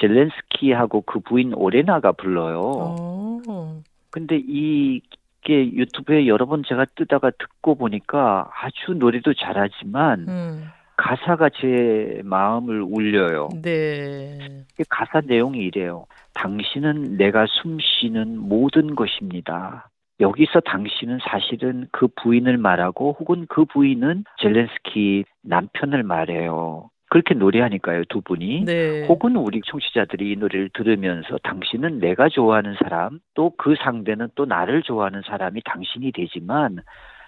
젤렌스키하고 0.00 1.02
그 1.02 1.20
부인 1.20 1.54
오레나가 1.54 2.12
불러요. 2.12 2.60
어. 2.60 3.82
근데 4.10 4.36
이게 4.36 5.72
유튜브에 5.72 6.26
여러 6.26 6.46
번 6.46 6.62
제가 6.66 6.86
뜨다가 6.96 7.30
듣고 7.30 7.74
보니까 7.74 8.50
아주 8.52 8.94
노래도 8.94 9.34
잘하지만 9.34 10.26
음. 10.28 10.64
가사가 10.96 11.50
제 11.50 12.20
마음을 12.24 12.82
울려요. 12.82 13.48
네. 13.62 14.64
이 14.78 14.82
가사 14.88 15.20
내용이 15.20 15.58
이래요. 15.58 16.06
당신은 16.34 17.16
내가 17.16 17.46
숨 17.48 17.78
쉬는 17.80 18.38
모든 18.38 18.94
것입니다. 18.96 19.88
여기서 20.20 20.60
당신은 20.60 21.18
사실은 21.22 21.86
그 21.92 22.08
부인을 22.20 22.56
말하고 22.58 23.16
혹은 23.20 23.46
그 23.48 23.64
부인은 23.64 24.24
젤렌스키 24.40 25.24
남편을 25.42 26.02
말해요. 26.02 26.90
그렇게 27.10 27.34
노래하니까요, 27.34 28.04
두 28.08 28.20
분이. 28.20 28.64
네. 28.64 29.06
혹은 29.06 29.36
우리 29.36 29.60
청취자들이 29.64 30.32
이 30.32 30.36
노래를 30.36 30.70
들으면서 30.74 31.38
당신은 31.42 32.00
내가 32.00 32.28
좋아하는 32.28 32.74
사람, 32.82 33.20
또 33.34 33.50
그 33.56 33.74
상대는 33.82 34.28
또 34.34 34.44
나를 34.44 34.82
좋아하는 34.82 35.22
사람이 35.26 35.62
당신이 35.64 36.12
되지만 36.12 36.78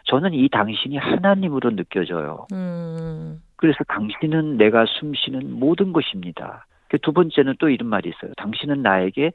저는 0.05 0.33
이 0.35 0.49
당신이 0.49 0.97
하나님으로 0.97 1.71
느껴져요. 1.77 2.47
음. 2.53 3.41
그래서 3.57 3.79
당신은 3.85 4.57
내가 4.57 4.85
숨쉬는 4.87 5.59
모든 5.59 5.93
것입니다. 5.93 6.67
그두 6.91 7.13
번째는 7.13 7.55
또 7.61 7.69
이런 7.69 7.89
말이 7.89 8.09
있어요. 8.09 8.33
당신은 8.37 8.83
나에게 8.83 9.31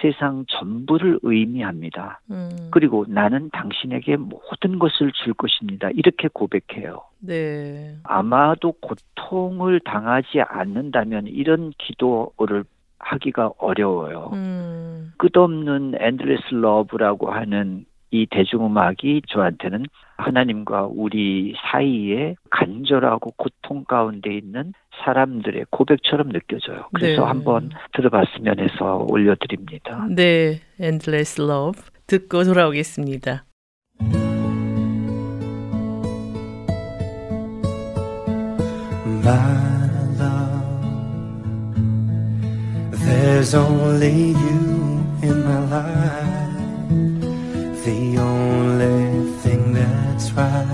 세상 0.00 0.44
전부를 0.48 1.18
의미합니다. 1.22 2.20
음. 2.30 2.68
그리고 2.70 3.04
나는 3.08 3.50
당신에게 3.50 4.16
모든 4.16 4.78
것을 4.78 5.10
줄 5.12 5.34
것입니다. 5.34 5.90
이렇게 5.90 6.28
고백해요. 6.32 7.02
네. 7.18 7.96
아마도 8.04 8.72
고통을 8.80 9.80
당하지 9.80 10.40
않는다면 10.40 11.26
이런 11.26 11.72
기도를 11.78 12.64
하기가 13.00 13.52
어려워요. 13.58 14.30
음. 14.34 15.12
끝없는 15.18 15.94
endless 15.98 16.54
love라고 16.54 17.32
하는 17.32 17.86
이 18.10 18.26
대중음악이 18.30 19.22
저한테는 19.28 19.86
하나님과 20.16 20.88
우리 20.90 21.54
사이에 21.70 22.34
간절하고 22.50 23.32
고통 23.36 23.84
가운데 23.84 24.34
있는 24.36 24.72
사람들의 25.04 25.66
고백처럼 25.70 26.30
느껴져요. 26.30 26.88
그래서 26.92 27.22
네. 27.22 27.26
한번 27.26 27.70
들어봤으면 27.94 28.58
해서 28.58 29.06
올려드립니다. 29.08 30.06
네. 30.10 30.60
Endless 30.80 31.40
Love 31.40 31.82
듣고 32.06 32.44
돌아오겠습니다. 32.44 33.44
My 39.22 39.88
love 40.18 40.60
There's 43.04 43.54
only 43.54 44.32
you 44.32 45.04
in 45.22 45.44
my 45.44 45.60
life, 45.70 45.99
my 50.36 50.64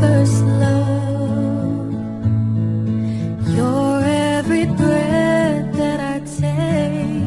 first 0.00 0.42
love. 0.44 1.92
Your 3.56 4.00
every 4.04 4.66
breath 4.66 5.72
that 5.76 6.00
I 6.00 6.20
take, 6.40 7.26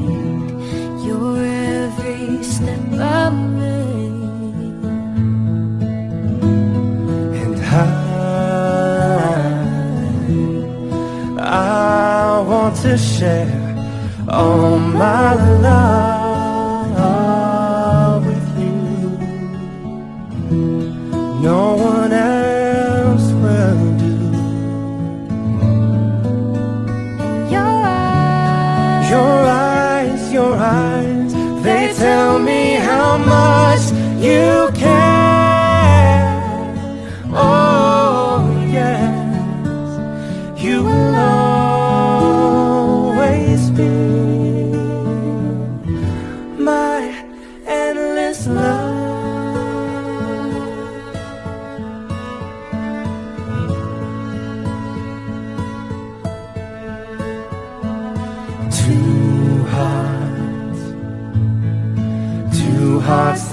your 1.06 1.38
every 1.44 2.44
step 2.44 2.80
I 2.94 3.30
make. 3.30 4.84
And 7.42 7.60
I, 7.60 7.62
I 11.40 12.42
want 12.48 12.76
to 12.78 12.98
share 12.98 13.52
all 14.30 14.80
my 14.80 15.34
love 15.62 16.15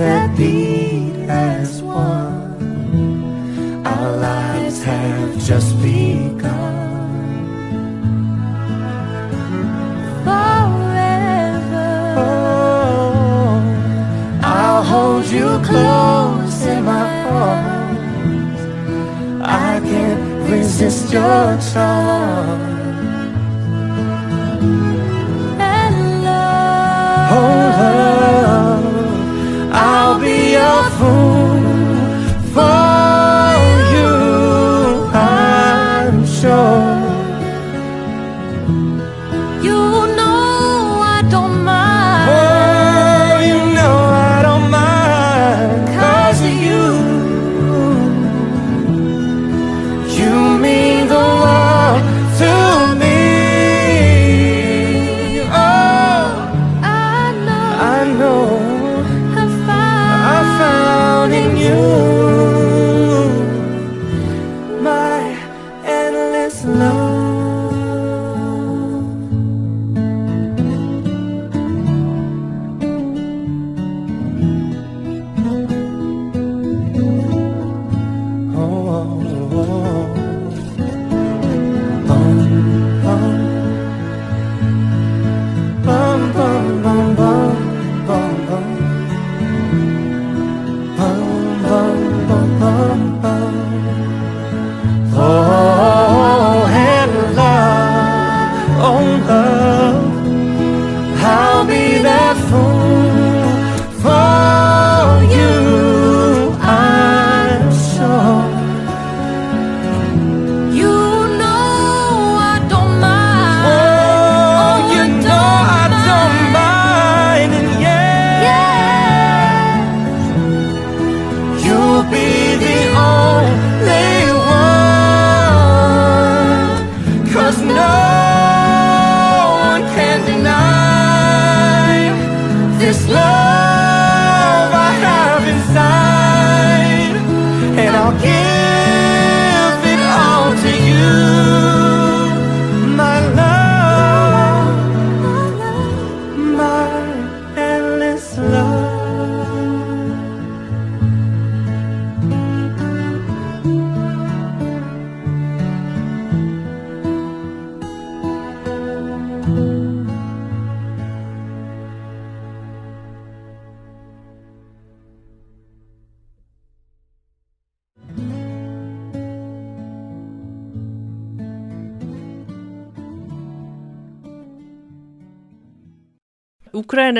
that 0.02 0.36
beat 0.36 1.14
as 1.28 1.80
one. 1.80 2.56
Our 3.86 4.16
lives 4.16 4.82
have 4.82 5.30
just 5.50 5.80
begun. 5.80 6.72
forever. 10.26 11.90
Oh, 12.24 13.62
I'll 14.42 14.84
hold 14.92 15.26
you 15.26 15.48
close 15.70 16.58
in 16.74 16.84
my 16.84 17.10
arms. 17.44 18.60
I 19.40 19.80
can't 19.90 20.50
resist 20.50 21.12
your 21.12 21.46
charm. 21.70 22.61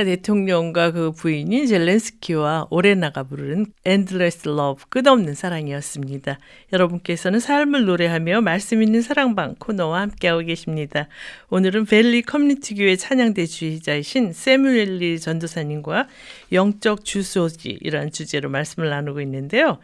우크라이나 0.02 0.04
대통령과 0.04 0.90
그 0.90 1.12
부인인 1.12 1.66
젤렌스키와 1.66 2.66
오레나가 2.70 3.22
부른 3.22 3.66
Endless 3.86 4.48
Love 4.48 4.84
끝없는 4.88 5.34
사랑이었습니다. 5.34 6.38
여러분께서는 6.72 7.40
삶을 7.40 7.84
노래하며 7.84 8.40
말씀 8.42 8.82
있는 8.82 9.00
사랑방 9.00 9.54
코너와 9.58 10.02
함께하고 10.02 10.40
계십니다. 10.40 11.08
오늘은 11.50 11.86
벨리 11.86 12.22
커뮤니티 12.22 12.74
교회 12.74 12.96
찬양대 12.96 13.46
주의자이신 13.46 14.32
세뮤엘리 14.32 15.20
전도사님과 15.20 16.08
영적 16.52 17.04
주소지이라는 17.04 18.10
주제로 18.10 18.50
말씀을 18.50 18.90
나누고 18.90 19.20
있는데요. 19.22 19.78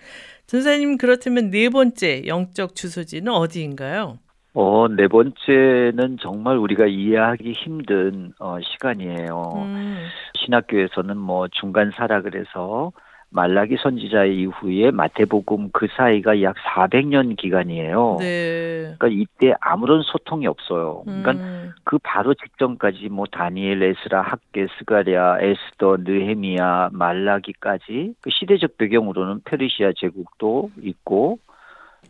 전사님 0.47 0.99
그렇다면 0.99 1.51
네 1.51 1.69
번째 1.69 2.25
영적 2.27 2.75
주소지는 2.75 3.33
어디인가요? 3.33 4.19
어, 4.61 4.88
네 4.88 5.07
번째는 5.07 6.16
정말 6.21 6.57
우리가 6.57 6.87
이해하기 6.87 7.53
힘든 7.53 8.33
어, 8.40 8.59
시간이에요. 8.61 9.53
음, 9.55 10.05
신학교에서는 10.37 11.16
뭐 11.16 11.47
중간 11.47 11.92
사라 11.94 12.23
그래서 12.23 12.90
말라기 13.31 13.77
선지자 13.81 14.25
이후에 14.25 14.90
마태복음 14.90 15.71
그 15.73 15.87
사이가 15.97 16.42
약 16.42 16.57
400년 16.57 17.37
기간이에요. 17.37 18.16
네. 18.18 18.94
그러니까 18.99 19.07
이때 19.07 19.55
아무런 19.61 20.03
소통이 20.03 20.49
없어요. 20.49 21.03
그러니까 21.05 21.33
음, 21.33 21.71
그 21.85 21.99
바로 22.03 22.35
직전까지 22.35 23.11
뭐 23.11 23.27
다니엘, 23.31 23.81
에스라, 23.81 24.23
학계, 24.23 24.66
스가랴, 24.77 25.38
에스더, 25.40 25.99
느헤미야, 26.01 26.88
말라기까지 26.94 28.14
그 28.21 28.31
시대적 28.31 28.77
배경으로는 28.77 29.42
페르시아 29.44 29.92
제국도 29.97 30.71
있고 30.83 31.38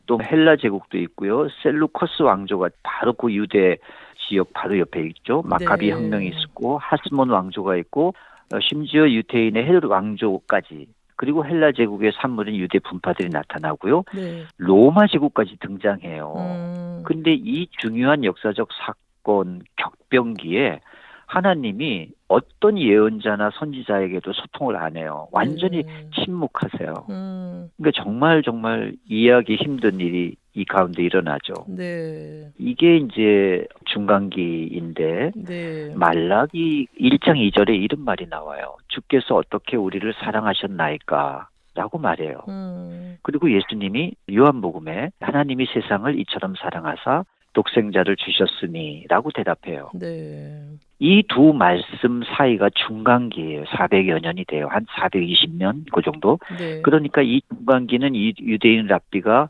또 0.08 0.18
헬라 0.20 0.56
제국도 0.56 0.98
있고요. 0.98 1.48
셀루커스 1.62 2.22
왕조가 2.22 2.70
바로 2.82 3.12
그 3.12 3.32
유대 3.32 3.76
지역 4.16 4.52
바로 4.54 4.76
옆에 4.78 5.06
있죠. 5.08 5.42
마카비 5.44 5.86
네. 5.86 5.92
혁명이 5.92 6.28
있었고 6.28 6.78
하스몬 6.78 7.28
왕조가 7.28 7.76
있고 7.76 8.14
어, 8.52 8.58
심지어 8.60 9.08
유태인의 9.08 9.64
헤롯 9.64 9.84
왕조까지 9.84 10.86
그리고 11.14 11.44
헬라 11.44 11.72
제국의 11.72 12.12
산물인 12.20 12.56
유대 12.56 12.78
분파들이 12.78 13.28
나타나고요. 13.28 14.04
네. 14.14 14.44
로마 14.56 15.06
제국까지 15.08 15.56
등장해요. 15.60 16.32
음, 16.36 17.02
근데 17.04 17.34
이 17.34 17.68
중요한 17.78 18.24
역사적 18.24 18.68
사건 18.72 19.60
격변기에 19.76 20.80
하나님이 21.26 22.08
어떤 22.28 22.78
예언자나 22.78 23.50
선지자에게도 23.58 24.32
소통을 24.34 24.76
안 24.76 24.96
해요. 24.96 25.28
완전히 25.32 25.80
음, 25.80 26.10
침묵하세요. 26.14 27.06
음, 27.08 27.70
그러니까 27.76 28.02
정말 28.02 28.42
정말 28.42 28.94
이해하기 29.08 29.56
힘든 29.56 29.98
일이 29.98 30.36
이 30.54 30.64
가운데 30.64 31.02
일어나죠. 31.02 31.54
네. 31.68 32.50
이게 32.58 32.96
이제 32.96 33.66
중간기인데 33.86 35.32
네. 35.36 35.94
말라기 35.94 36.88
1장 37.00 37.36
2절에 37.50 37.70
이런 37.80 38.04
말이 38.04 38.26
나와요. 38.28 38.76
주께서 38.88 39.34
어떻게 39.36 39.76
우리를 39.76 40.12
사랑하셨나이까? 40.20 41.48
라고 41.74 41.96
말해요. 41.96 42.40
음, 42.48 43.18
그리고 43.22 43.52
예수님이 43.52 44.12
요한복음에 44.34 45.10
하나님이 45.20 45.66
세상을 45.66 46.18
이처럼 46.18 46.54
사랑하사 46.56 47.22
독생자를 47.58 48.14
주셨으니 48.16 49.04
라고 49.08 49.30
대답해요. 49.32 49.90
네. 49.94 50.62
이 51.00 51.22
두 51.28 51.52
말씀 51.52 52.22
사이가 52.36 52.70
중간기예요. 52.86 53.64
400여 53.64 54.22
년이 54.22 54.44
돼요. 54.46 54.68
한 54.70 54.84
420년 54.86 55.84
그 55.92 56.02
정도. 56.02 56.38
네. 56.56 56.80
그러니까 56.82 57.20
이 57.22 57.40
중간기는 57.48 58.14
이 58.14 58.32
유대인 58.40 58.86
랍비가 58.86 59.48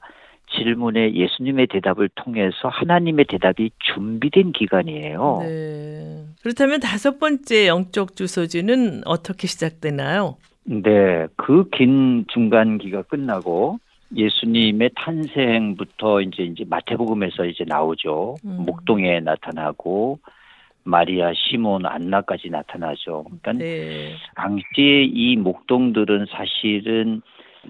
질문에 0.56 1.12
예수님의 1.12 1.66
대답을 1.66 2.08
통해서 2.14 2.68
하나님의 2.68 3.26
대답이 3.28 3.70
준비된 3.78 4.52
기간이에요. 4.52 5.38
네. 5.42 6.24
그렇다면 6.42 6.80
다섯 6.80 7.18
번째 7.18 7.66
영적 7.66 8.16
주소지는 8.16 9.02
어떻게 9.04 9.46
시작되나요? 9.46 10.36
네, 10.64 11.26
그 11.36 11.68
긴 11.70 12.24
중간기가 12.28 13.02
끝나고 13.02 13.78
예수님의 14.16 14.90
탄생부터 14.94 16.22
이제 16.22 16.42
이제 16.44 16.64
마태복음에서 16.68 17.44
이제 17.44 17.64
나오죠. 17.66 18.36
음. 18.44 18.64
목동에 18.64 19.20
나타나고 19.20 20.18
마리아, 20.84 21.32
시몬, 21.34 21.84
안나까지 21.84 22.48
나타나죠. 22.48 23.24
그러니까 23.24 23.52
네. 23.52 24.14
당시에 24.36 25.04
이 25.04 25.36
목동들은 25.36 26.26
사실은 26.30 27.20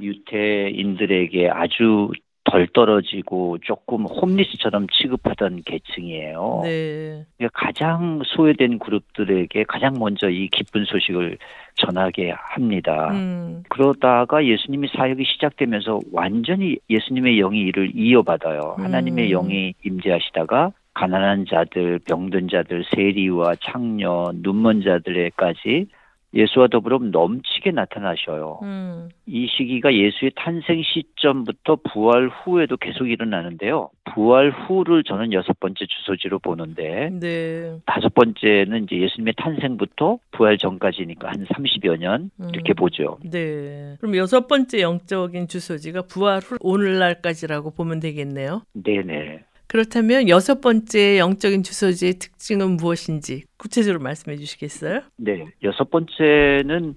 유태인들에게 0.01 1.51
아주 1.51 2.11
덜 2.50 2.66
떨어지고 2.68 3.58
조금 3.58 4.04
홈리스처럼 4.04 4.87
취급하던 4.88 5.62
계층이에요. 5.64 6.61
네. 6.64 7.26
그러니까 7.37 7.66
가장 7.66 8.20
소외된 8.24 8.78
그룹들에게 8.78 9.64
가장 9.64 9.94
먼저 9.98 10.28
이 10.28 10.48
기쁜 10.48 10.84
소식을 10.84 11.38
전하게 11.74 12.34
합니다. 12.37 13.11
음, 13.12 13.62
그러다가 13.68 14.44
예수님이 14.44 14.88
사역이 14.88 15.24
시작되면서 15.24 16.00
완전히 16.12 16.78
예수님의 16.90 17.37
영이 17.37 17.61
이를 17.61 17.92
이어받아요. 17.94 18.76
음. 18.78 18.84
하나님의 18.84 19.30
영이 19.30 19.74
임재하시다가 19.84 20.72
가난한 20.94 21.46
자들, 21.48 22.00
병든 22.00 22.48
자들, 22.48 22.84
세리와 22.92 23.54
창녀, 23.61 24.32
눈먼 24.34 24.82
자들에까지 24.82 25.87
예수와 26.34 26.68
더불어 26.68 26.98
넘치게 26.98 27.70
나타나셔요. 27.70 28.61
음, 28.62 29.09
이 29.26 29.46
시기가 29.46 29.94
예수의 29.94 30.32
탄생 30.36 30.82
시점부터 30.82 31.78
부활 31.90 32.28
후에도 32.28 32.76
계속 32.76 33.07
일어나는데요. 33.07 33.90
부활 34.12 34.50
후를 34.50 35.05
저는 35.05 35.32
여섯 35.32 35.59
번째 35.59 35.86
주소지로 35.86 36.38
보는데 36.38 37.11
네. 37.12 37.78
다섯 37.86 38.12
번째는 38.14 38.84
이제 38.84 38.98
예수님의 38.98 39.34
탄생부터 39.36 40.18
부활 40.32 40.59
전까지니까 40.59 41.28
한 41.28 41.44
30여 41.46 41.98
년 41.98 42.30
이렇게 42.53 42.72
음. 42.72 42.76
보죠. 42.76 43.18
네. 43.24 43.96
그럼 44.00 44.16
여섯 44.16 44.46
번째 44.46 44.80
영적인 44.80 45.48
주소지가 45.48 46.03
부활 46.03 46.40
후 46.40 46.57
오늘날까지라고 46.61 47.70
보면 47.70 48.00
되겠네요. 48.00 48.62
네네. 48.74 49.44
그렇다면 49.68 50.30
여섯 50.30 50.62
번째 50.62 51.18
영적인 51.18 51.62
주소지의 51.62 52.14
특징은 52.14 52.78
무엇인지 52.78 53.44
구체적으로 53.58 54.02
말씀해 54.02 54.38
주시겠어요? 54.38 55.02
네. 55.16 55.46
여섯 55.62 55.90
번째는 55.90 56.94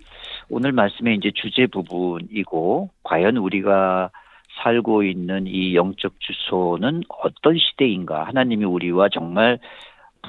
오늘 0.49 0.71
말씀의 0.71 1.17
이제 1.17 1.31
주제 1.35 1.67
부분이고 1.67 2.89
과연 3.03 3.37
우리가 3.37 4.09
살고 4.63 5.03
있는 5.03 5.47
이 5.47 5.75
영적 5.75 6.13
주소는 6.19 7.01
어떤 7.09 7.57
시대인가? 7.57 8.23
하나님이 8.23 8.63
우리와 8.63 9.09
정말 9.09 9.59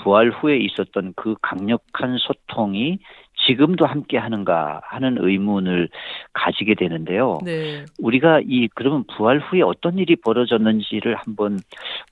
부활 0.02 0.30
후에 0.30 0.56
있었던 0.56 1.12
그 1.14 1.36
강력한 1.42 2.16
소통이 2.18 2.98
지금도 3.46 3.84
함께 3.86 4.16
하는가 4.16 4.80
하는 4.84 5.16
의문을 5.20 5.88
가지게 6.32 6.74
되는데요. 6.74 7.38
네. 7.44 7.84
우리가 7.98 8.40
이 8.46 8.68
그러면 8.74 9.04
부활 9.14 9.38
후에 9.38 9.62
어떤 9.62 9.98
일이 9.98 10.16
벌어졌는지를 10.16 11.16
한번 11.16 11.58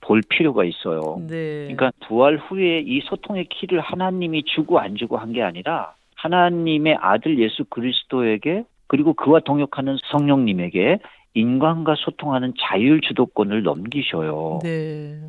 볼 0.01 0.21
필요가 0.27 0.63
있어요. 0.63 1.21
네. 1.27 1.63
그러니까 1.63 1.91
부활 2.07 2.37
후에 2.37 2.79
이 2.79 3.01
소통의 3.01 3.45
키를 3.49 3.79
하나님이 3.79 4.43
주고 4.43 4.79
안 4.79 4.95
주고 4.95 5.17
한 5.17 5.31
게 5.31 5.41
아니라 5.41 5.93
하나님의 6.15 6.97
아들 6.99 7.39
예수 7.39 7.63
그리스도에게 7.65 8.63
그리고 8.87 9.13
그와 9.13 9.39
동역하는 9.39 9.97
성령님에게 10.11 10.99
인간과 11.33 11.95
소통하는 11.97 12.53
자율 12.59 12.99
주도권을 13.01 13.63
넘기셔요. 13.63 14.59
네. 14.63 15.19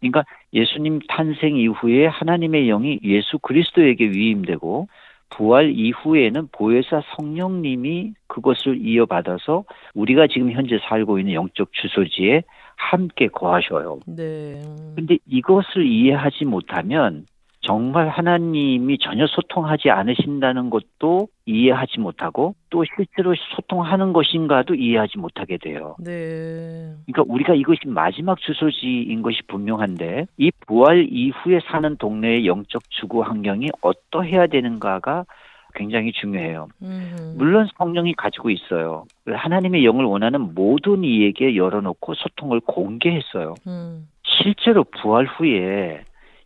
그러니까 0.00 0.24
예수님 0.54 1.00
탄생 1.08 1.56
이후에 1.56 2.06
하나님의 2.06 2.66
영이 2.66 3.00
예수 3.04 3.38
그리스도에게 3.38 4.06
위임되고 4.06 4.88
부활 5.30 5.70
이후에는 5.70 6.48
보혜사 6.52 7.02
성령님이 7.16 8.14
그것을 8.26 8.78
이어받아서 8.86 9.64
우리가 9.94 10.26
지금 10.26 10.52
현재 10.52 10.78
살고 10.88 11.18
있는 11.18 11.34
영적 11.34 11.72
주소지에 11.72 12.42
함께 12.76 13.28
거하셔요. 13.28 14.00
네. 14.06 14.60
근데 14.96 15.18
이것을 15.26 15.86
이해하지 15.86 16.44
못하면 16.44 17.26
정말 17.62 18.08
하나님이 18.08 18.98
전혀 18.98 19.26
소통하지 19.26 19.90
않으신다는 19.90 20.70
것도 20.70 21.28
이해하지 21.44 22.00
못하고 22.00 22.54
또 22.70 22.84
실제로 22.96 23.34
소통하는 23.56 24.12
것인가도 24.12 24.74
이해하지 24.74 25.18
못하게 25.18 25.58
돼요. 25.58 25.94
네. 25.98 26.94
그러니까 27.06 27.24
우리가 27.26 27.54
이것이 27.54 27.80
마지막 27.86 28.38
주소지인 28.40 29.20
것이 29.22 29.42
분명한데 29.46 30.26
이 30.38 30.50
부활 30.66 31.06
이후에 31.10 31.60
사는 31.70 31.96
동네의 31.96 32.46
영적 32.46 32.82
주거 32.88 33.22
환경이 33.22 33.68
어떠해야 33.82 34.46
되는가가 34.46 35.26
굉장히 35.74 36.12
중요해요. 36.12 36.68
음. 36.82 37.34
물론 37.36 37.68
성령이 37.76 38.14
가지고 38.14 38.50
있어요. 38.50 39.04
하나님의 39.26 39.84
영을 39.84 40.04
원하는 40.04 40.54
모든 40.54 41.04
이에게 41.04 41.56
열어놓고 41.56 42.14
소통을 42.14 42.60
공개했어요. 42.60 43.54
음. 43.66 44.08
실제로 44.24 44.84
부활 44.84 45.26
후에 45.26 46.02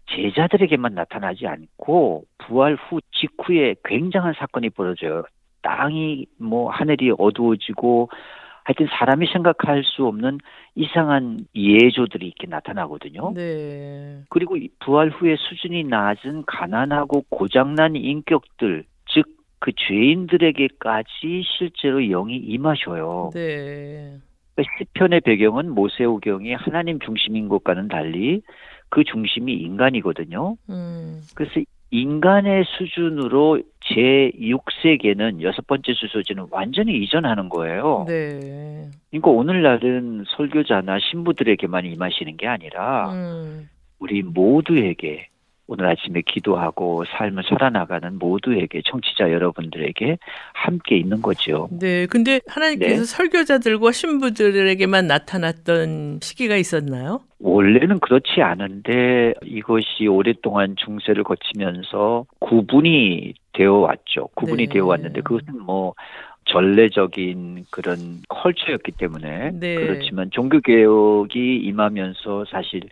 제자들에게만 0.06 0.94
나타나지 0.94 1.46
않고 1.46 2.24
부활 2.38 2.74
후 2.74 3.00
직후에 3.12 3.76
굉장한 3.84 4.34
사건이 4.38 4.70
벌어져요. 4.70 5.24
땅이 5.62 6.26
뭐 6.38 6.70
하늘이 6.70 7.12
어두워지고 7.16 8.10
하여튼 8.64 8.86
사람이 8.90 9.26
생각할 9.32 9.82
수 9.84 10.06
없는 10.06 10.38
이상한 10.74 11.46
예조들이 11.54 12.26
이렇게 12.26 12.46
나타나거든요. 12.46 13.32
네. 13.34 14.22
그리고 14.30 14.56
이 14.56 14.68
부활 14.80 15.10
후에 15.10 15.36
수준이 15.36 15.84
낮은 15.84 16.44
가난하고 16.46 17.24
고장난 17.28 17.96
인격들, 17.96 18.84
즉 19.06 19.34
그 19.64 19.72
죄인들에게까지 19.72 21.42
실제로 21.56 21.98
영이 22.02 22.36
임하셔요. 22.36 23.30
네. 23.32 24.18
그러니까 24.54 24.76
시편의 24.78 25.22
배경은 25.22 25.70
모세오경이 25.70 26.52
하나님 26.52 26.98
중심인 27.00 27.48
것과는 27.48 27.88
달리 27.88 28.42
그 28.88 29.04
중심이 29.04 29.54
인간이거든요. 29.54 30.56
음. 30.70 31.20
그래서 31.34 31.60
인간의 31.90 32.64
수준으로 32.66 33.62
제 33.80 34.32
6세계는 34.40 35.42
여섯 35.42 35.64
번째 35.66 35.92
주소지는 35.92 36.46
완전히 36.50 36.96
이전하는 37.02 37.48
거예요. 37.48 38.04
네. 38.08 38.88
그러니까 39.10 39.30
오늘날은 39.30 40.24
설교자나 40.36 40.98
신부들에게만 40.98 41.84
임하시는 41.86 42.36
게 42.36 42.48
아니라 42.48 43.12
음. 43.12 43.68
우리 44.00 44.22
모두에게 44.22 45.28
오늘 45.66 45.86
아침에 45.86 46.22
기도하고 46.26 47.04
삶을 47.06 47.44
살아나가는 47.48 48.18
모두에게 48.18 48.82
청취자 48.84 49.32
여러분들에게 49.32 50.18
함께 50.52 50.96
있는 50.96 51.22
거죠. 51.22 51.68
네, 51.72 52.06
근데 52.06 52.40
하나님께서 52.46 53.00
네. 53.00 53.04
설교자들과 53.04 53.92
신부들에게만 53.92 55.06
나타났던 55.06 56.20
시기가 56.22 56.56
있었나요? 56.56 57.20
원래는 57.38 58.00
그렇지 58.00 58.42
않은데 58.42 59.34
이것이 59.42 60.06
오랫동안 60.06 60.76
중세를 60.76 61.24
거치면서 61.24 62.26
구분이 62.40 63.34
되어 63.52 63.74
왔죠. 63.74 64.28
구분이 64.34 64.66
네. 64.66 64.72
되어 64.72 64.86
왔는데 64.86 65.22
그것은 65.22 65.60
뭐 65.60 65.94
전례적인 66.46 67.64
그런 67.70 67.96
컬처였기 68.28 68.92
때문에 68.92 69.52
네. 69.54 69.74
그렇지만 69.76 70.30
종교 70.30 70.60
개혁이 70.60 71.56
임하면서 71.56 72.46
사실 72.50 72.82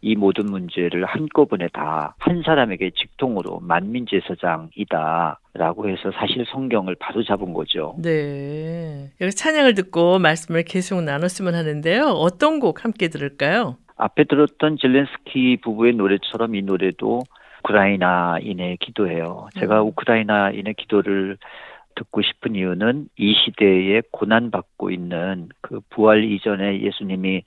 이 0.00 0.14
모든 0.14 0.46
문제를 0.46 1.04
한꺼번에 1.04 1.68
다 1.72 2.14
한 2.28 2.42
사람에게 2.42 2.90
직통으로 2.90 3.60
만민제사장이다 3.60 5.40
라고 5.54 5.88
해서 5.88 6.10
사실 6.12 6.44
성경을 6.52 6.94
바로 7.00 7.24
잡은 7.24 7.52
거죠. 7.54 7.96
네. 8.02 9.10
여기 9.20 9.32
찬양을 9.32 9.74
듣고 9.74 10.18
말씀을 10.18 10.62
계속 10.64 11.02
나눴으면 11.02 11.54
하는데요. 11.54 12.04
어떤 12.04 12.60
곡 12.60 12.84
함께 12.84 13.08
들을까요? 13.08 13.76
앞에 13.96 14.24
들었던 14.24 14.76
젤렌스키 14.78 15.58
부부의 15.62 15.94
노래처럼 15.94 16.54
이 16.54 16.62
노래도 16.62 17.22
우크라이나인의 17.60 18.76
기도예요. 18.78 19.48
제가 19.58 19.82
음. 19.82 19.88
우크라이나인의 19.88 20.74
기도를 20.74 21.38
듣고 21.96 22.22
싶은 22.22 22.54
이유는 22.54 23.08
이 23.16 23.34
시대에 23.34 24.02
고난받고 24.12 24.90
있는 24.90 25.48
그 25.60 25.80
부활 25.90 26.24
이전에 26.24 26.80
예수님이 26.82 27.38
어, 27.38 27.42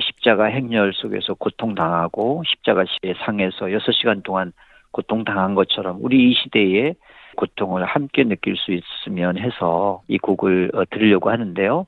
십자가 0.00 0.44
행렬 0.44 0.92
속에서 0.92 1.34
고통당하고 1.34 2.42
십자가시의 2.46 3.14
상에서 3.24 3.72
여섯 3.72 3.92
시간 3.92 4.22
동안 4.22 4.52
고통당한 4.90 5.54
것처럼 5.54 5.98
우리 6.00 6.30
이 6.30 6.34
시대에 6.34 6.94
고통을 7.36 7.84
함께 7.84 8.24
느낄 8.24 8.56
수 8.56 8.72
있으면 8.72 9.38
해서 9.38 10.02
이 10.08 10.18
곡을 10.18 10.72
어, 10.74 10.84
들으려고 10.90 11.30
하는데요. 11.30 11.84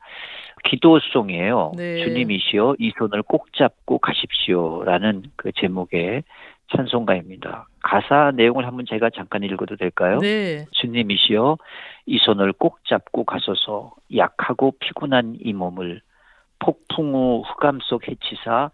기도송이에요. 0.65 1.73
네. 1.77 2.05
주님이시여 2.05 2.77
이 2.79 2.93
손을 2.99 3.23
꼭 3.23 3.53
잡고 3.55 3.99
가십시오라는 3.99 5.25
그 5.37 5.51
제목의 5.53 6.23
찬송가입니다. 6.69 7.67
가사 7.83 8.31
내용을 8.35 8.67
한번 8.67 8.85
제가 8.87 9.11
잠깐 9.11 9.43
읽어도 9.43 9.77
될까요? 9.77 10.19
네. 10.19 10.67
주님이시여 10.73 11.57
이 12.07 12.19
손을 12.19 12.53
꼭 12.53 12.79
잡고 12.85 13.25
가소서 13.25 13.93
약하고 14.15 14.75
피곤한 14.79 15.39
이 15.41 15.53
몸을 15.53 16.01
폭풍 16.61 17.15
후 17.15 17.43
흑암 17.47 17.81
속 17.83 18.07
해치사 18.09 18.71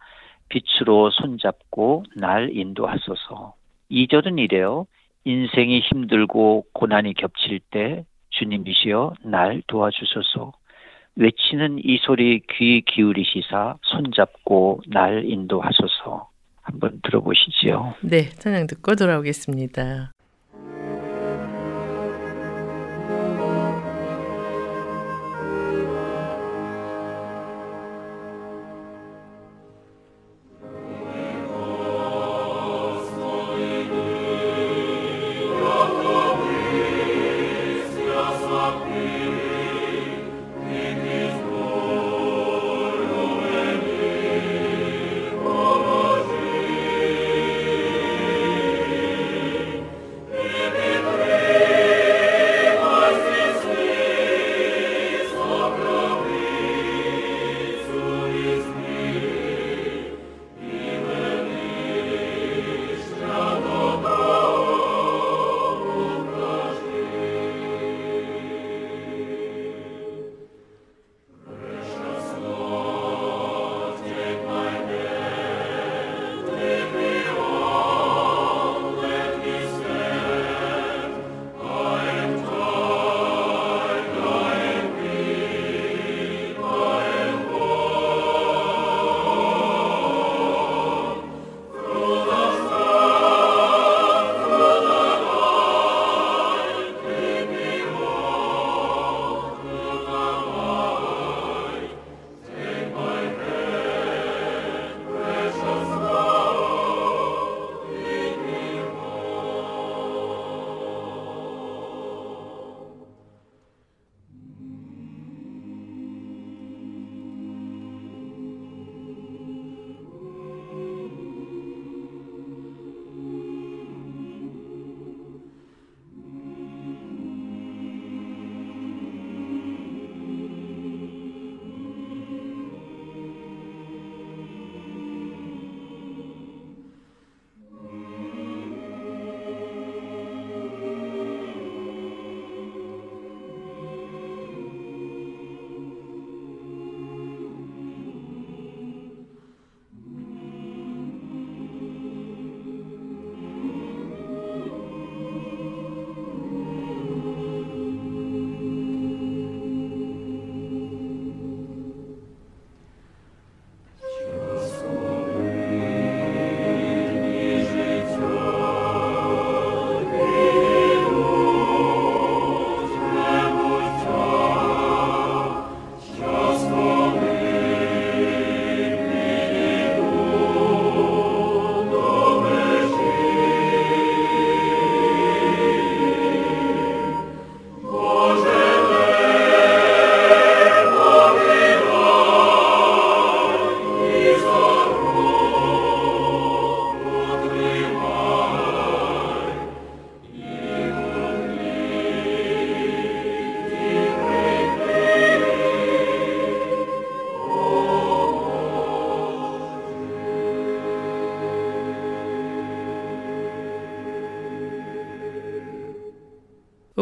빛으로 0.49 1.11
손잡고 1.11 2.05
날 2.17 2.51
인도하소서. 2.53 3.55
2절은 3.91 4.39
이래요. 4.39 4.87
인생이 5.25 5.81
힘들고 5.81 6.67
고난이 6.73 7.15
겹칠 7.15 7.61
때 7.71 8.05
주님이시여 8.31 9.15
날 9.25 9.63
도와주소서. 9.67 10.53
외치는 11.17 11.79
이 11.83 11.99
소리 12.03 12.43
귀 12.53 12.83
기울이시사 12.83 13.77
손잡고 13.83 14.83
날 14.89 15.25
인도하소서. 15.25 16.29
한번 16.63 17.01
들어보시지요. 17.03 17.95
네, 18.03 18.29
찬양 18.31 18.67
듣고 18.67 18.97
돌아오겠습니다. 18.97 20.11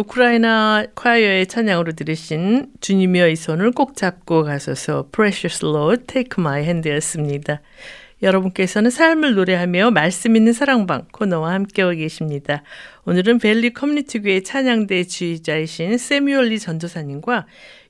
우크라이나 0.04 0.84
콰이어의 0.94 1.46
찬양으로 1.46 1.92
들으신 1.92 2.66
주님이여 2.80 3.28
이 3.28 3.36
손을 3.36 3.72
꼭 3.72 3.96
잡고 3.96 4.44
가소서 4.44 5.08
Precious 5.12 5.64
Lord 5.64 6.04
Take 6.06 6.30
My 6.38 6.62
Hand였습니다. 6.62 7.60
여러분께서는 8.22 8.90
삶을 8.90 9.34
노래하며 9.34 9.90
말씀 9.90 10.36
있는 10.36 10.52
사랑방 10.52 11.06
코너와 11.12 11.52
함께하고 11.52 11.96
계십니다. 11.96 12.62
오늘은 13.04 13.38
벨리 13.38 13.72
커뮤니티 13.72 14.20
교회 14.20 14.40
찬양대 14.40 15.04
지휘자이신 15.04 15.98
세뮤얼리 15.98 16.58
전도사님과 16.58 17.46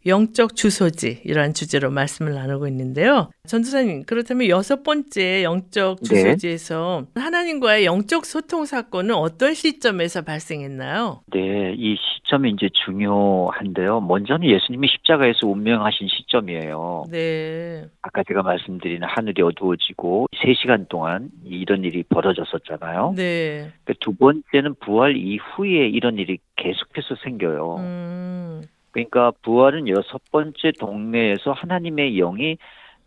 영적 0.07 0.55
주소지 0.55 1.23
이러한 1.25 1.55
주제로 1.55 1.91
말씀을 1.91 2.35
나누고 2.35 2.69
있는데요. 2.69 3.31
전도사님 3.47 4.05
그렇다면 4.05 4.49
여섯 4.49 4.83
번째 4.83 5.43
영적 5.43 6.01
네. 6.03 6.09
주소지에서 6.09 7.07
하나님과의 7.15 7.87
영적 7.87 8.27
소통 8.27 8.65
사건은 8.65 9.15
어떤 9.15 9.55
시점에서 9.55 10.23
발생했나요? 10.23 11.23
네, 11.33 11.75
이 11.77 11.97
시점이 11.97 12.51
이제 12.53 12.69
중요한데요. 12.85 14.01
먼저는 14.01 14.49
예수님이 14.49 14.89
십자가에서 14.89 15.47
운명하신 15.47 16.09
시점이에요. 16.09 17.05
네. 17.11 17.87
아까 18.03 18.23
제가 18.27 18.43
말씀드린 18.43 19.03
하늘이 19.03 19.43
어두워지고 19.43 20.27
3시간 20.35 20.89
동안 20.89 21.31
이런 21.45 21.85
일이 21.85 22.03
벌어졌었잖아요. 22.03 23.15
네. 23.17 23.73
그두 23.85 24.15
번째는 24.15 24.75
부활 24.81 25.17
이후에 25.17 25.89
이런 25.89 26.19
일이 26.19 26.39
계속해서 26.57 27.17
생겨요. 27.23 27.77
음. 27.79 28.63
그러니까 28.95 29.33
부활은 29.43 29.89
여섯 29.89 30.21
번째 30.31 30.71
동네에서 30.79 31.51
하나님의 31.51 32.15
영이 32.15 32.59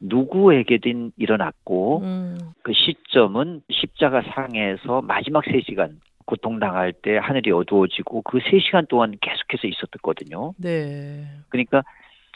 누구에게든 0.02 1.14
일어났고 1.18 2.02
음. 2.02 2.38
그 2.62 2.74
시점은 2.74 3.62
십자가 3.72 4.22
상에서 4.22 5.02
마지막 5.02 5.46
3시간 5.46 5.96
고통당할 6.26 6.92
때 6.92 7.18
하늘이 7.18 7.52
어두워지고 7.52 8.22
그 8.24 8.40
3시간 8.40 8.90
동안 8.90 9.16
계속해서 9.22 9.66
있었거든요. 9.66 10.54
네. 10.58 11.24
그러니까 11.48 11.84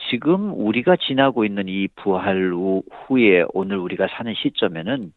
지금 0.10 0.54
우리가 0.54 0.96
지나고 0.96 1.44
있는 1.44 1.68
이 1.68 1.90
부활 1.98 2.54
후- 2.54 2.84
후에 2.90 3.44
오늘 3.54 3.78
우리가 3.78 4.08
사는 4.16 4.34
시점에는 4.34 5.12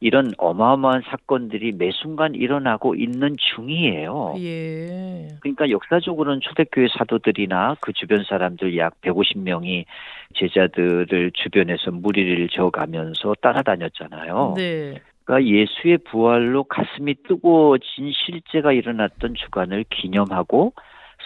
이런 0.00 0.32
어마어마한 0.36 1.02
사건들이 1.06 1.72
매 1.72 1.90
순간 1.90 2.34
일어나고 2.34 2.94
있는 2.94 3.34
중이에요. 3.38 4.34
예. 4.38 5.28
그러니까 5.40 5.70
역사적으로는 5.70 6.40
초대교회 6.42 6.88
사도들이나 6.98 7.76
그 7.80 7.92
주변 7.94 8.22
사람들 8.24 8.76
약 8.76 9.00
150명이 9.00 9.86
제자들을 10.34 11.32
주변에서 11.32 11.92
무리를 11.92 12.48
저어가면서 12.48 13.36
따라다녔잖아요. 13.40 14.54
네. 14.56 15.00
그러니까 15.24 15.50
예수의 15.50 15.98
부활로 15.98 16.64
가슴이 16.64 17.14
뜨거워진 17.26 18.12
실제가 18.12 18.72
일어났던 18.72 19.34
주간을 19.34 19.86
기념하고 19.90 20.74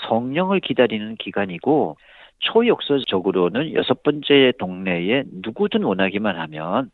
성령을 0.09 0.61
기다리는 0.61 1.17
기간이고 1.17 1.97
초역사적으로는 2.39 3.75
여섯 3.75 4.03
번째 4.03 4.53
동네에 4.59 5.25
누구든 5.43 5.83
원하기만 5.83 6.39
하면 6.39 6.91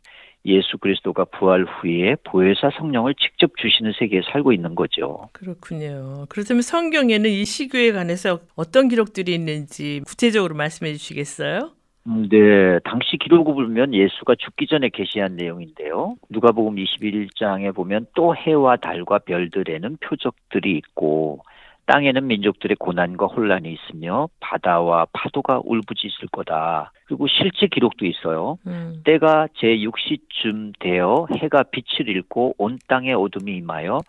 예수 0.47 0.77
그리스도가 0.77 1.25
부활 1.25 1.65
후에 1.65 2.15
보혜사 2.23 2.71
성령을 2.77 3.13
직접 3.15 3.51
주시는 3.57 3.91
세계에 3.99 4.21
살고 4.31 4.53
있는 4.53 4.75
거죠. 4.75 5.29
그렇군요. 5.33 6.25
그렇다면 6.29 6.61
성경에는 6.61 7.29
이 7.29 7.45
시교에 7.45 7.91
관해서 7.91 8.39
어떤 8.55 8.87
기록들이 8.87 9.33
있는지 9.33 10.01
구체적으로 10.05 10.55
말씀해 10.55 10.93
주시겠어요? 10.93 11.71
음, 12.07 12.29
네, 12.29 12.79
당시 12.85 13.17
기록을 13.17 13.53
보면 13.53 13.93
예수가 13.93 14.35
죽기 14.39 14.67
전에 14.67 14.89
계시한 14.89 15.35
내용인데요. 15.35 16.15
누가복음 16.29 16.75
21장에 16.75 17.75
보면 17.75 18.07
또 18.15 18.33
해와 18.33 18.77
달과 18.77 19.19
별들에는 19.19 19.97
표적들이 19.97 20.77
있고 20.77 21.41
땅에는 21.87 22.27
민족들의 22.27 22.75
고난과 22.77 23.25
혼란이 23.27 23.73
있으며 23.73 24.29
바다와 24.39 25.07
파도가 25.13 25.61
울부짖을 25.63 26.27
거다. 26.31 26.91
그리고 27.05 27.27
실제 27.27 27.67
기록도 27.67 28.05
있어요. 28.05 28.57
음. 28.67 29.01
때가 29.05 29.47
제6시쯤 29.57 30.73
되어 30.79 31.27
해가 31.37 31.63
빛을 31.63 32.09
잃고 32.09 32.55
온 32.57 32.77
땅에 32.87 33.13
어둠이 33.13 33.55
임하여 33.57 34.01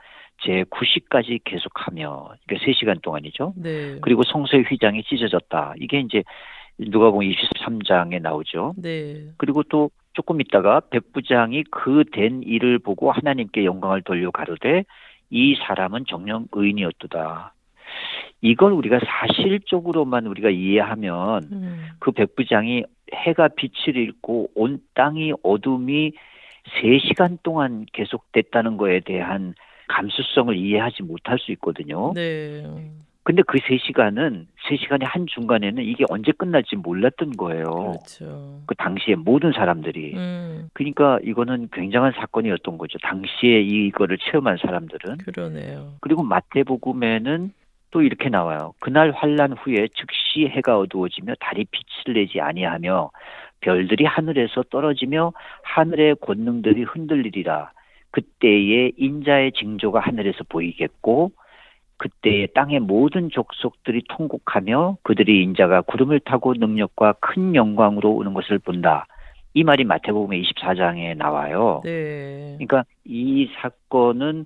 제9시까지 0.44 1.40
계속하며 1.44 2.30
그러니까 2.46 2.66
3시간 2.66 3.00
동안이죠. 3.02 3.54
네. 3.56 3.98
그리고 4.02 4.22
성소의 4.24 4.64
휘장이 4.64 5.04
찢어졌다. 5.04 5.74
이게 5.78 6.00
이제 6.00 6.22
누가복음 6.78 7.26
23장에 7.26 8.20
나오죠. 8.20 8.74
네. 8.76 9.28
그리고 9.36 9.62
또 9.64 9.90
조금 10.14 10.40
있다가 10.40 10.80
백부장이 10.90 11.64
그 11.70 12.04
된 12.12 12.42
일을 12.42 12.78
보고 12.80 13.10
하나님께 13.12 13.64
영광을 13.64 14.02
돌려 14.02 14.30
가로되 14.30 14.84
이 15.30 15.54
사람은 15.66 16.06
정령 16.08 16.46
의인이었도다. 16.52 17.52
이걸 18.40 18.72
우리가 18.72 19.00
사실적으로만 19.04 20.26
우리가 20.26 20.50
이해하면 20.50 21.48
음. 21.52 21.86
그 21.98 22.12
백부장이 22.12 22.84
해가 23.12 23.48
빛을 23.48 23.96
잃고 23.96 24.50
온 24.54 24.80
땅이 24.94 25.32
어둠이 25.42 26.12
3시간 26.80 27.38
동안 27.42 27.86
계속됐다는 27.92 28.76
거에 28.76 29.00
대한 29.00 29.54
감수성을 29.88 30.54
이해하지 30.54 31.02
못할 31.02 31.38
수 31.38 31.50
있거든요. 31.52 32.12
네. 32.14 32.62
근데 33.28 33.42
그 33.46 33.58
3시간은 33.58 34.46
3시간의 34.68 35.04
한 35.04 35.26
중간에는 35.26 35.82
이게 35.84 36.04
언제 36.08 36.32
끝날지 36.32 36.76
몰랐던 36.76 37.32
거예요. 37.32 37.64
그렇죠. 37.64 38.62
그 38.64 38.74
당시에 38.74 39.16
모든 39.16 39.52
사람들이. 39.52 40.14
음. 40.14 40.68
그러니까 40.72 41.18
이거는 41.22 41.68
굉장한 41.70 42.12
사건이었던 42.12 42.78
거죠. 42.78 42.96
당시에 43.02 43.60
이거를 43.60 44.16
체험한 44.16 44.56
사람들은. 44.62 45.18
그러네요. 45.18 45.96
그리고 46.00 46.22
마태복음에는 46.22 47.52
또 47.90 48.02
이렇게 48.02 48.28
나와요. 48.28 48.74
그날 48.80 49.10
환란 49.10 49.52
후에 49.52 49.88
즉시 49.94 50.46
해가 50.46 50.78
어두워지며 50.78 51.34
달이 51.40 51.66
빛을 51.70 52.14
내지 52.14 52.40
아니하며 52.40 53.10
별들이 53.60 54.04
하늘에서 54.04 54.62
떨어지며 54.70 55.32
하늘의 55.62 56.16
권능들이 56.16 56.82
흔들리리라. 56.82 57.72
그때에 58.10 58.92
인자의 58.96 59.52
징조가 59.52 60.00
하늘에서 60.00 60.44
보이겠고 60.48 61.32
그때에 61.98 62.46
땅의 62.46 62.80
모든 62.80 63.28
족속들이 63.30 64.04
통곡하며 64.08 64.98
그들이 65.02 65.42
인자가 65.42 65.82
구름을 65.82 66.20
타고 66.20 66.54
능력과 66.54 67.14
큰 67.14 67.54
영광으로 67.54 68.12
오는 68.12 68.34
것을 68.34 68.58
본다. 68.58 69.06
이 69.54 69.64
말이 69.64 69.84
마태복음 69.84 70.30
24장에 70.30 71.16
나와요. 71.16 71.80
네. 71.84 72.54
그러니까 72.58 72.84
이 73.04 73.50
사건은 73.60 74.44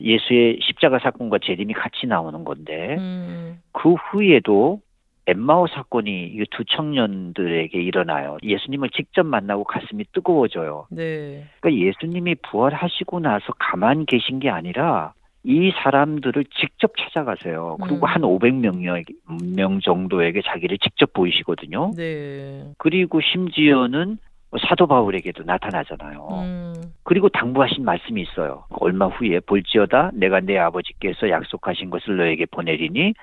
예수의 0.00 0.58
십자가 0.62 0.98
사건과 0.98 1.38
재림이 1.44 1.72
같이 1.74 2.06
나오는 2.06 2.44
건데 2.44 2.96
음. 2.98 3.58
그 3.72 3.94
후에도 3.94 4.80
엠마오 5.26 5.66
사건이 5.68 6.32
이 6.34 6.44
두 6.50 6.64
청년들에게 6.64 7.80
일어나요. 7.80 8.36
예수님을 8.42 8.90
직접 8.90 9.24
만나고 9.24 9.64
가슴이 9.64 10.04
뜨거워져요. 10.12 10.86
네. 10.90 11.44
그러니까 11.60 11.86
예수님이 11.86 12.36
부활하시고 12.36 13.20
나서 13.20 13.46
가만 13.58 14.04
계신 14.06 14.38
게 14.38 14.50
아니라 14.50 15.14
이 15.42 15.72
사람들을 15.82 16.44
직접 16.58 16.92
찾아가세요. 16.98 17.76
그리고 17.82 18.06
음. 18.06 18.10
한 18.10 18.22
500명 18.22 19.54
명 19.56 19.80
정도에게 19.80 20.42
자기를 20.42 20.78
직접 20.78 21.12
보이시거든요. 21.12 21.92
네. 21.96 22.64
그리고 22.78 23.20
심지어는 23.20 24.18
사도 24.60 24.86
바울에게도 24.86 25.44
나타나잖아요. 25.44 26.28
음. 26.32 26.74
그리고 27.02 27.28
당부하신 27.28 27.84
말씀이 27.84 28.22
있어요. 28.22 28.64
얼마 28.70 29.06
후에 29.06 29.40
볼지어다 29.40 30.12
내가 30.14 30.40
내 30.40 30.58
아버지께서 30.58 31.28
약속하신 31.28 31.90
것을 31.90 32.16
너에게 32.16 32.46
보내리니 32.46 33.14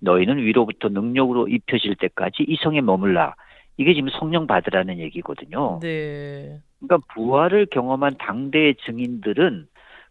너희는 0.00 0.38
위로부터 0.38 0.88
능력으로 0.88 1.48
입혀질 1.48 1.96
때까지 1.96 2.44
이 2.48 2.56
성에 2.62 2.80
머물라. 2.80 3.34
이게 3.76 3.94
지금 3.94 4.10
성령 4.10 4.46
받으라는 4.46 4.98
얘기거든요. 4.98 5.78
네. 5.80 6.58
그러니까 6.80 7.06
부활을 7.14 7.66
경험한 7.66 8.16
당대의 8.18 8.74
증인들은 8.84 9.66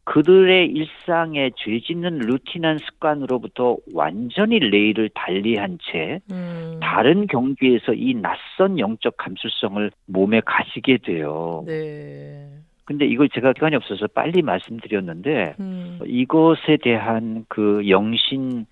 그들의 0.06 0.68
일상의 0.68 1.52
죄 1.56 1.80
짓는 1.80 2.20
루틴한 2.20 2.80
습관으로부터 2.80 3.78
완전히 3.94 4.60
레일을 4.60 5.10
달리한 5.14 5.78
채 5.82 6.20
음. 6.32 6.80
다른 6.82 7.28
경계에서 7.28 7.94
이 7.94 8.16
낯선 8.16 8.80
영적 8.80 9.18
감수성을 9.18 9.92
몸에 10.08 10.42
가지게 10.46 10.98
돼요. 10.98 11.64
네. 11.68 12.48
근데 12.86 13.06
이걸 13.06 13.30
제가 13.30 13.54
시간이 13.56 13.76
없어서 13.76 14.08
빨리 14.08 14.42
말씀드렸는데 14.42 15.56
음. 15.60 16.00
이것에 16.08 16.78
대한 16.82 17.46
그 17.48 17.88
영신 17.88 18.66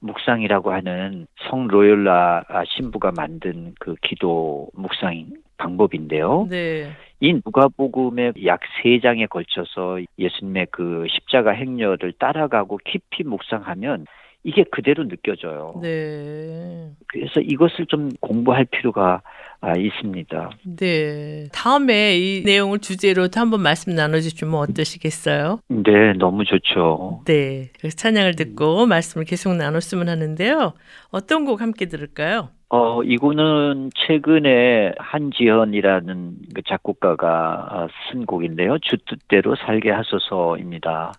묵상이라고 0.00 0.72
하는 0.72 1.26
성 1.48 1.68
로열라 1.68 2.44
신부가 2.66 3.12
만든 3.16 3.72
그 3.78 3.94
기도 4.02 4.68
묵상 4.74 5.30
방법인데요. 5.62 6.46
네. 6.50 6.90
이 7.20 7.34
누가복음의 7.44 8.32
약세 8.44 8.98
장에 9.00 9.26
걸쳐서 9.26 10.00
예수님의 10.18 10.66
그 10.72 11.06
십자가 11.08 11.52
행렬을 11.52 12.14
따라가고 12.18 12.78
깊이 12.84 13.22
묵상하면 13.22 14.06
이게 14.44 14.64
그대로 14.64 15.06
느껴져요. 15.06 15.78
네. 15.80 16.90
그래서 17.06 17.40
이것을 17.40 17.86
좀 17.86 18.10
공부할 18.20 18.64
필요가 18.64 19.22
아, 19.64 19.76
있습니다. 19.76 20.50
네. 20.76 21.46
다음에 21.52 22.18
이 22.18 22.42
내용을 22.44 22.80
주제로 22.80 23.28
또 23.28 23.40
한번 23.40 23.62
말씀 23.62 23.94
나눠주시면 23.94 24.54
어떠시겠어요? 24.54 25.60
네, 25.68 26.12
너무 26.18 26.44
좋죠. 26.44 27.22
네. 27.26 27.70
그래서 27.78 27.96
찬양을 27.96 28.34
듣고 28.34 28.86
말씀을 28.86 29.24
계속 29.24 29.54
나눴으면 29.54 30.08
하는데요. 30.08 30.74
어떤 31.12 31.44
곡 31.44 31.60
함께 31.60 31.86
들을까요? 31.86 32.48
어, 32.70 33.04
이거는 33.04 33.90
최근에 33.94 34.94
한지현이라는 34.98 36.34
그 36.54 36.62
작곡가가 36.66 37.68
어, 37.70 37.86
쓴 38.10 38.26
곡인데요. 38.26 38.78
주 38.80 38.96
뜻대로 39.06 39.54
살게 39.54 39.92
하소서입니다. 39.92 41.12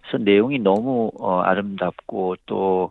그래서 0.00 0.24
내용이 0.24 0.58
너무 0.58 1.12
어, 1.20 1.42
아름답고 1.42 2.36
또 2.46 2.90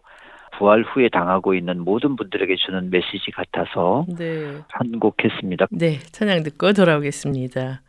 부활 0.58 0.84
후에 0.84 1.10
당하고 1.10 1.54
있는 1.54 1.84
모든 1.84 2.16
분들에게 2.16 2.56
주는 2.66 2.90
메시지 2.90 3.32
같아서 3.32 4.06
네. 4.18 4.62
한곡 4.70 5.24
했습니다. 5.24 5.68
네. 5.72 6.00
찬양 6.12 6.44
듣고 6.44 6.74
돌아오겠습니다. 6.74 7.82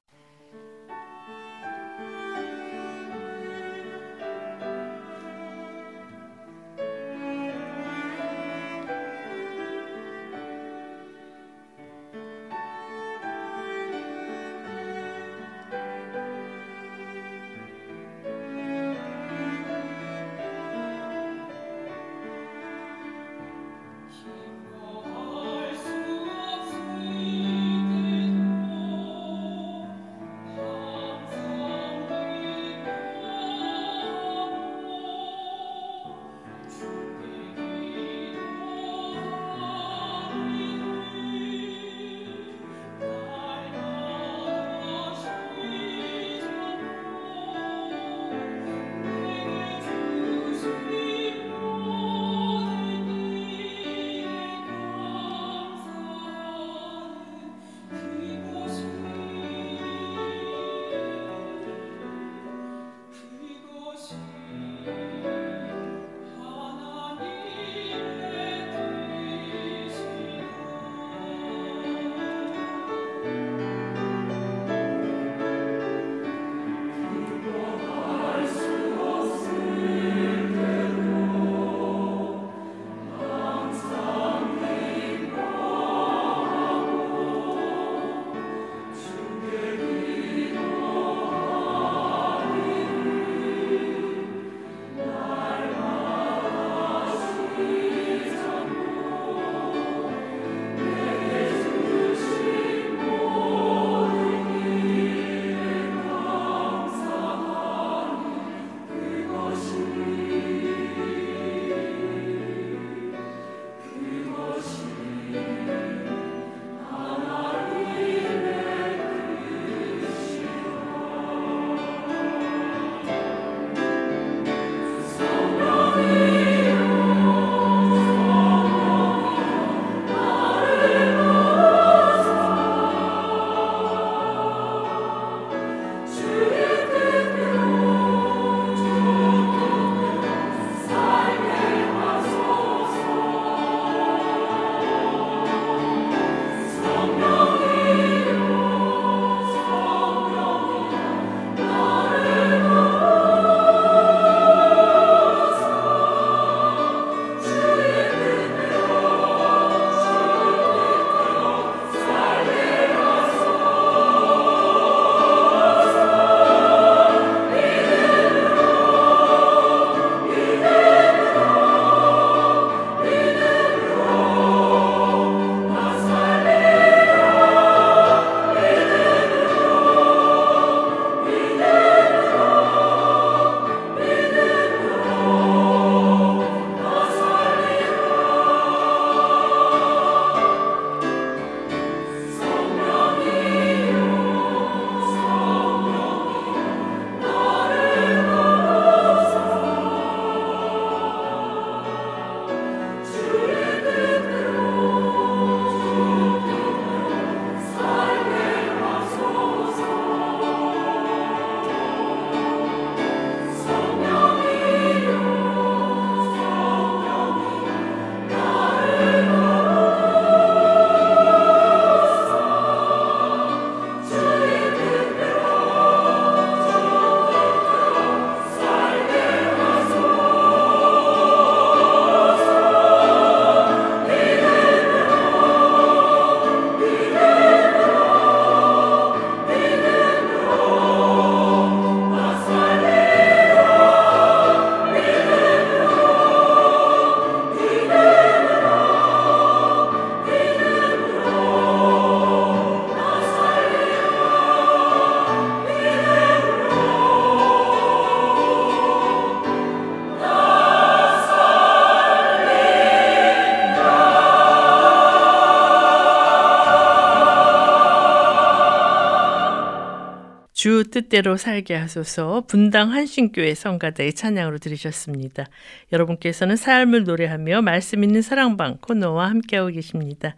뜻대로 270.94 271.36
살게 271.36 271.74
하소서 271.74 272.44
분당 272.46 272.92
한신교회 272.92 273.54
성가대의 273.54 274.12
찬양으로 274.12 274.58
들으셨습니다. 274.58 275.46
여러분께서는 275.92 276.54
삶을 276.54 277.02
노래하며 277.02 277.62
말씀 277.62 278.04
있는 278.04 278.22
사랑방 278.22 278.78
코너와 278.80 279.28
함께하고 279.28 279.70
계십니다. 279.70 280.36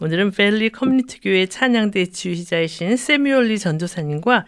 오늘은 0.00 0.30
벨리 0.30 0.70
커뮤니티 0.70 1.20
교회 1.20 1.44
찬양대 1.44 2.06
지휘자이신 2.06 2.96
세뮤얼리 2.96 3.58
전도사님과 3.58 4.46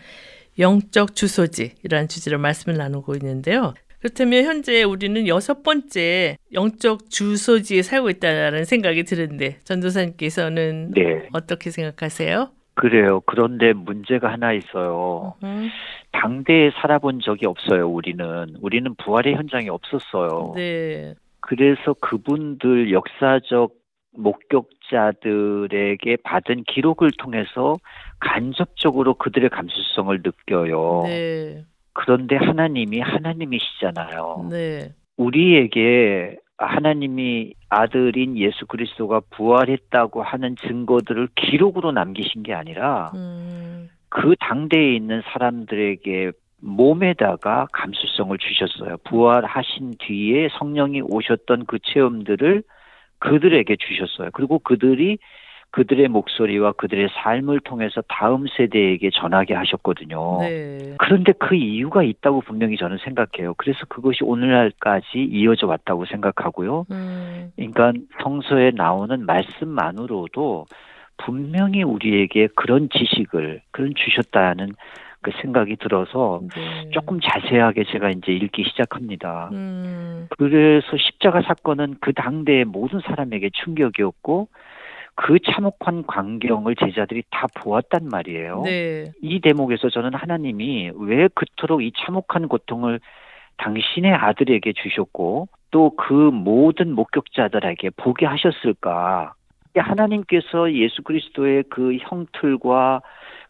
영적 0.59 1.15
주소지이라는 1.15 2.09
주제로 2.09 2.39
말씀을 2.39 2.79
나누고 2.79 3.15
있는데요. 3.17 3.75
그렇다면 3.99 4.45
현재 4.45 4.83
우리는 4.85 5.29
여섯 5.29 5.63
번째 5.63 6.39
영적 6.55 7.11
주소지에 7.11 7.83
살고 7.83 8.09
있다는 8.09 8.65
생각이 8.65 9.05
드는데 9.05 9.59
전도사님께서는 9.65 10.93
네. 10.93 11.29
어떻게 11.35 11.71
생각하세요? 11.71 12.51
그래요. 12.75 13.21
그런데 13.27 13.73
문제가 13.73 14.33
하나 14.33 14.53
있어요. 14.53 15.35
음, 15.43 15.69
당대에 16.13 16.71
살아본 16.81 17.21
적이 17.21 17.47
없어요, 17.47 17.89
우리는. 17.89 18.57
우리는 18.61 18.95
부활의 18.97 19.35
현장이 19.35 19.69
없었어요. 19.69 20.53
네. 20.57 21.15
그래서 21.41 21.95
그분들 22.01 22.93
역사적 22.93 23.73
목격자들에게 24.15 26.17
받은 26.23 26.65
기록을 26.65 27.11
통해서 27.19 27.77
간접적으로 28.21 29.15
그들의 29.15 29.49
감수성을 29.51 30.23
느껴요. 30.23 31.03
네. 31.05 31.65
그런데 31.95 32.37
하나님이 32.37 33.01
하나님이시잖아요. 33.01 34.49
네. 34.51 34.93
우리에게 35.17 36.37
하나님이 36.59 37.55
아들인 37.69 38.37
예수 38.37 38.67
그리스도가 38.67 39.21
부활했다고 39.31 40.23
하는 40.23 40.57
증거들을 40.57 41.29
기록으로 41.35 41.93
남기신 41.93 42.43
게 42.43 42.55
아니라 42.55 43.13
음, 43.15 43.89
그 44.09 44.37
당대에 44.39 44.95
있는 44.95 45.23
사람들에게 45.33 46.33
몸에다가 46.61 47.67
감수성을 47.73 48.37
주셨어요. 48.39 48.97
부활하신 49.05 49.95
뒤에 49.99 50.49
성령이 50.59 51.03
오셨던 51.03 51.67
그 51.67 51.79
체험들을 51.83 52.63
그들에게 53.19 53.77
주셨어요. 53.77 54.31
그리고 54.33 54.59
그들이 54.59 55.19
그들의 55.73 56.09
목소리와 56.09 56.73
그들의 56.73 57.09
삶을 57.15 57.61
통해서 57.61 58.03
다음 58.09 58.47
세대에게 58.47 59.11
전하게 59.11 59.55
하셨거든요. 59.55 60.39
네. 60.41 60.95
그런데 60.99 61.33
그 61.33 61.55
이유가 61.55 62.03
있다고 62.03 62.43
분명히 62.43 62.77
저는 62.77 62.99
생각해요. 62.99 63.55
그래서 63.57 63.81
그것이 63.89 64.23
오늘날까지 64.23 65.19
이어져 65.19 65.67
왔다고 65.67 66.05
생각하고요. 66.05 66.87
음, 66.91 67.53
그러니까 67.57 67.93
성서에 68.23 68.73
나오는 68.75 69.25
말씀만으로도 69.25 70.67
분명히 71.17 71.83
우리에게 71.83 72.49
그런 72.55 72.89
지식을 72.91 73.63
그런 73.71 73.95
주셨다는 73.97 74.73
그 75.23 75.31
생각이 75.41 75.77
들어서 75.77 76.43
네. 76.55 76.91
조금 76.91 77.19
자세하게 77.21 77.85
제가 77.85 78.11
이제 78.11 78.33
읽기 78.33 78.65
시작합니다. 78.65 79.49
음, 79.53 80.27
그래서 80.37 80.97
십자가 80.99 81.41
사건은 81.43 81.97
그 82.01 82.13
당대의 82.13 82.65
모든 82.67 83.01
사람에게 83.01 83.51
충격이었고 83.65 84.49
그 85.15 85.39
참혹한 85.41 86.07
광경을 86.07 86.75
제자들이 86.77 87.23
다 87.31 87.47
보았단 87.55 88.09
말이에요. 88.11 88.63
네. 88.65 89.13
이 89.21 89.41
대목에서 89.41 89.91
저는 89.91 90.15
하나님이 90.15 90.93
왜 90.95 91.29
그토록 91.35 91.83
이 91.83 91.93
참혹한 91.97 92.49
고통을 92.49 93.01
당신의 93.59 94.13
아들에게 94.13 94.73
주셨고 94.73 95.49
또 95.71 95.91
그 95.97 96.13
모든 96.13 96.95
목격자들에게 96.95 97.91
보게 97.97 98.27
하셨을까? 98.27 99.35
하나님께서 99.75 100.73
예수 100.73 101.03
그리스도의 101.03 101.65
그 101.71 101.97
형틀과 101.97 103.01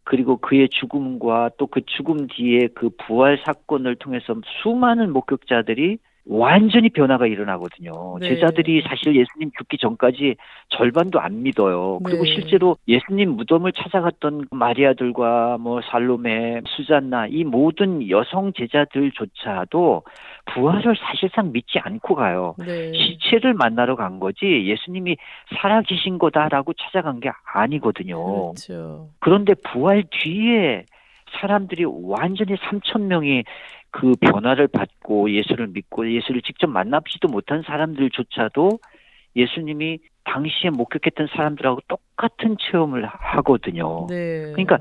그리고 0.04 0.36
그의 0.36 0.68
죽음과 0.68 1.50
또 1.58 1.66
그 1.66 1.80
죽음 1.86 2.26
뒤에 2.28 2.68
그 2.74 2.90
부활 2.90 3.40
사건을 3.44 3.96
통해서 3.96 4.34
수많은 4.62 5.12
목격자들이 5.12 5.98
완전히 6.24 6.88
변화가 6.88 7.26
일어나거든요. 7.26 8.18
네. 8.20 8.28
제자들이 8.28 8.82
사실 8.82 9.16
예수님 9.16 9.50
죽기 9.58 9.76
전까지 9.78 10.36
절반도 10.68 11.20
안 11.20 11.42
믿어요. 11.42 11.98
그리고 12.04 12.24
네. 12.24 12.34
실제로 12.34 12.76
예수님 12.86 13.30
무덤을 13.30 13.72
찾아갔던 13.72 14.46
마리아들과 14.50 15.58
뭐 15.58 15.80
살로메, 15.82 16.62
수잔나 16.66 17.26
이 17.26 17.42
모든 17.44 18.08
여성 18.08 18.52
제자들조차도 18.52 20.02
부활을 20.54 20.94
사실상 20.96 21.52
믿지 21.52 21.78
않고 21.80 22.14
가요. 22.14 22.54
네. 22.58 22.92
시체를 22.92 23.54
만나러 23.54 23.96
간 23.96 24.20
거지 24.20 24.66
예수님이 24.66 25.16
살아 25.60 25.82
계신 25.82 26.18
거다라고 26.18 26.72
찾아간 26.74 27.18
게 27.18 27.30
아니거든요. 27.52 28.52
그렇죠. 28.52 29.08
그런데 29.18 29.54
부활 29.54 30.04
뒤에 30.10 30.84
사람들이 31.40 31.84
완전히 31.86 32.54
3천 32.56 33.02
명이 33.02 33.44
그 33.92 34.14
변화를 34.20 34.68
받고 34.68 35.30
예수를 35.30 35.68
믿고 35.68 36.10
예수를 36.10 36.42
직접 36.42 36.66
만나보지도 36.66 37.28
못한 37.28 37.62
사람들조차도 37.62 38.78
예수님이 39.36 39.98
당시에 40.24 40.70
목격했던 40.70 41.28
사람들하고 41.28 41.80
똑같은 41.88 42.56
체험을 42.58 43.06
하거든요. 43.06 44.06
네. 44.08 44.52
그러니까 44.52 44.78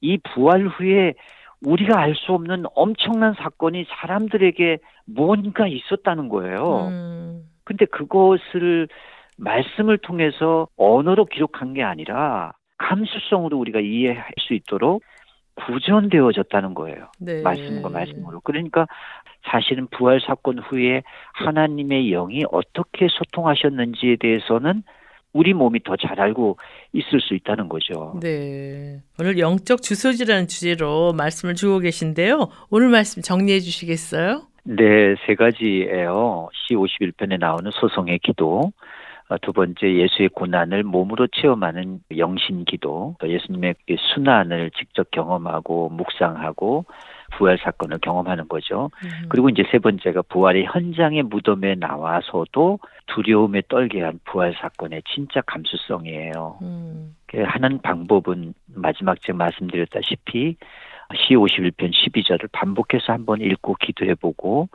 이 0.00 0.18
부활 0.18 0.66
후에 0.66 1.14
우리가 1.62 1.98
알 1.98 2.14
수 2.14 2.32
없는 2.32 2.64
엄청난 2.74 3.34
사건이 3.34 3.86
사람들에게 3.88 4.78
뭔가 5.06 5.66
있었다는 5.66 6.28
거예요. 6.28 6.88
음, 6.88 7.44
근데 7.64 7.84
그것을 7.86 8.88
말씀을 9.36 9.98
통해서 9.98 10.68
언어로 10.76 11.26
기록한 11.26 11.74
게 11.74 11.82
아니라 11.82 12.52
감수성으로 12.78 13.58
우리가 13.58 13.80
이해할 13.80 14.32
수 14.38 14.54
있도록 14.54 15.02
구전되어졌다는 15.66 16.74
거예요. 16.74 17.10
네. 17.18 17.42
말씀과 17.42 17.88
말씀으로. 17.88 18.40
그러니까 18.40 18.86
사실은 19.50 19.86
부활 19.90 20.20
사건 20.26 20.58
후에 20.58 21.02
하나님의 21.32 22.10
영이 22.10 22.44
어떻게 22.50 23.06
소통하셨는지에 23.10 24.16
대해서는 24.20 24.82
우리 25.32 25.54
몸이 25.54 25.82
더 25.84 25.96
잘 25.96 26.20
알고 26.20 26.58
있을 26.92 27.20
수 27.20 27.34
있다는 27.34 27.68
거죠. 27.68 28.18
네. 28.20 29.00
오늘 29.20 29.38
영적 29.38 29.80
주소지라는 29.82 30.48
주제로 30.48 31.12
말씀을 31.12 31.54
주고 31.54 31.78
계신데요. 31.78 32.48
오늘 32.70 32.88
말씀 32.88 33.22
정리해 33.22 33.60
주시겠어요? 33.60 34.42
네, 34.64 35.14
세 35.26 35.34
가지예요. 35.36 36.48
시 36.52 36.74
51편에 36.74 37.38
나오는 37.38 37.70
소송의 37.70 38.18
기도, 38.18 38.58
어, 38.60 38.72
두 39.38 39.52
번째 39.52 39.94
예수의 39.94 40.30
고난을 40.30 40.82
몸으로 40.82 41.28
체험하는 41.28 42.00
영신 42.16 42.64
기도, 42.64 43.16
또 43.20 43.28
예수님의 43.28 43.74
그 43.86 43.96
순환을 44.14 44.70
직접 44.72 45.10
경험하고 45.10 45.88
묵상하고 45.90 46.84
부활 47.32 47.58
사건을 47.58 47.98
경험하는 47.98 48.48
거죠. 48.48 48.90
음, 49.04 49.28
그리고 49.28 49.48
이제 49.48 49.62
세 49.70 49.78
번째가 49.78 50.22
부활의 50.22 50.64
현장의 50.64 51.22
무덤에 51.24 51.76
나와서도 51.76 52.80
두려움에 53.06 53.62
떨게 53.68 54.02
한 54.02 54.18
부활 54.24 54.54
사건의 54.54 55.02
진짜 55.14 55.40
감수성이에요. 55.42 56.58
음, 56.62 57.14
그 57.26 57.42
하는 57.42 57.80
방법은 57.82 58.54
마지막 58.74 59.20
제가 59.22 59.36
말씀드렸다시피 59.38 60.56
시 61.14 61.34
51편 61.34 61.92
12절을 61.92 62.48
반복해서 62.52 63.12
한번 63.12 63.40
읽고 63.40 63.76
기도해보고 63.80 64.68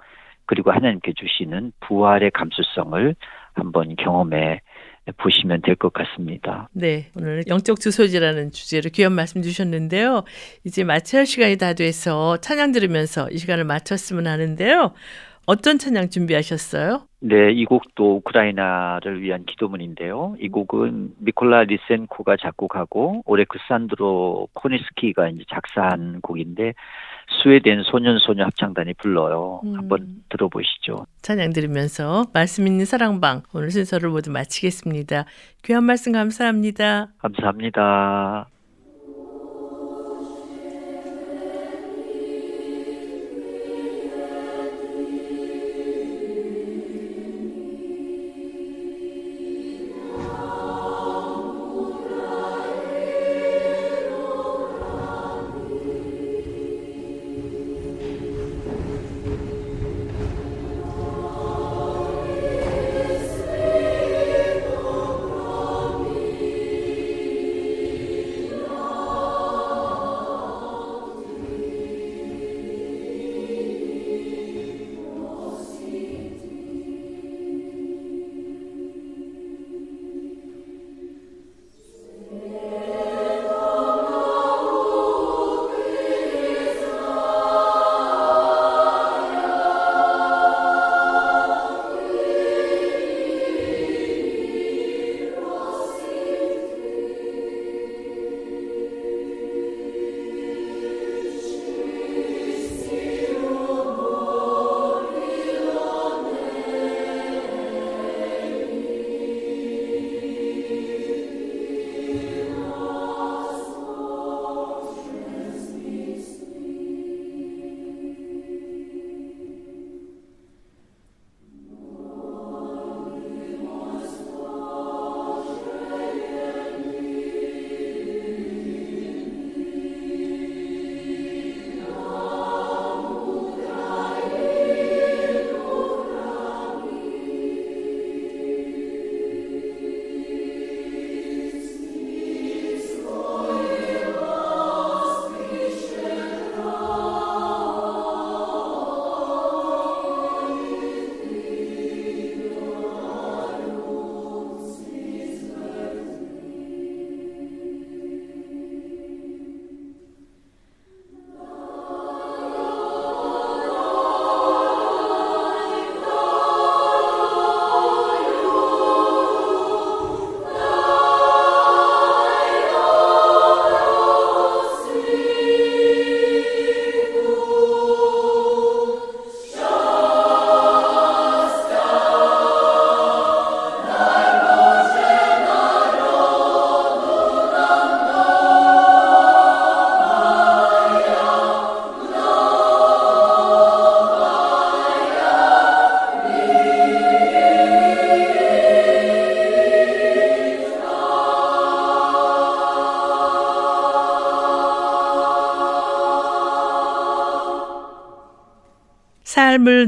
그리고 0.46 0.72
하나님께 0.72 1.14
주시는 1.14 1.72
부활의 1.82 2.32
감수성을 2.32 3.16
한번 3.56 3.96
경험해 3.96 4.62
보시면 5.18 5.62
될 5.62 5.76
것 5.76 5.94
같습니다. 5.94 6.68
네. 6.74 7.12
오늘 7.16 7.44
영적 7.48 7.80
주소지라는 7.80 8.52
주제로 8.52 8.90
귀한 8.92 9.14
말씀 9.14 9.42
주셨는데요. 9.42 10.24
이제 10.64 10.84
마쳐야 10.84 11.20
할 11.20 11.26
시간이 11.26 11.58
다 11.58 11.74
돼서 11.74 12.38
찬양 12.38 12.72
들으면서 12.72 13.30
이 13.30 13.38
시간을 13.38 13.66
마쳤으면 13.66 14.26
하는데요. 14.28 14.94
어떤 15.48 15.78
찬양 15.78 16.10
준비하셨어요? 16.10 17.04
네, 17.20 17.52
이 17.52 17.66
곡도 17.66 18.16
우크라이나를 18.18 19.22
위한 19.22 19.46
기도문인데요. 19.46 20.38
이 20.40 20.50
곡은 20.50 21.14
미콜라 21.20 21.66
리센코가 21.66 22.38
작곡하고 22.42 23.22
오레크 23.26 23.60
산드로 23.68 24.48
코니스키가 24.54 25.30
이제 25.30 25.44
작사한 25.52 26.22
곡인데 26.22 26.74
스웨덴 27.42 27.84
소년 27.84 28.18
소녀 28.20 28.44
합창단이 28.46 28.94
불러요. 28.96 29.62
음. 29.66 29.78
한번 29.78 30.24
들어보시죠. 30.30 31.06
찬양 31.22 31.54
들으면서 31.54 32.26
말씀 32.34 32.68
있는 32.68 32.86
사랑방 32.86 33.44
오늘 33.54 33.72
순서를 33.72 34.10
모두 34.10 34.32
마치겠습니다. 34.32 35.26
귀한 35.64 35.84
말씀 35.84 36.12
감사합니다. 36.12 37.08
감사합니다. 37.18 38.48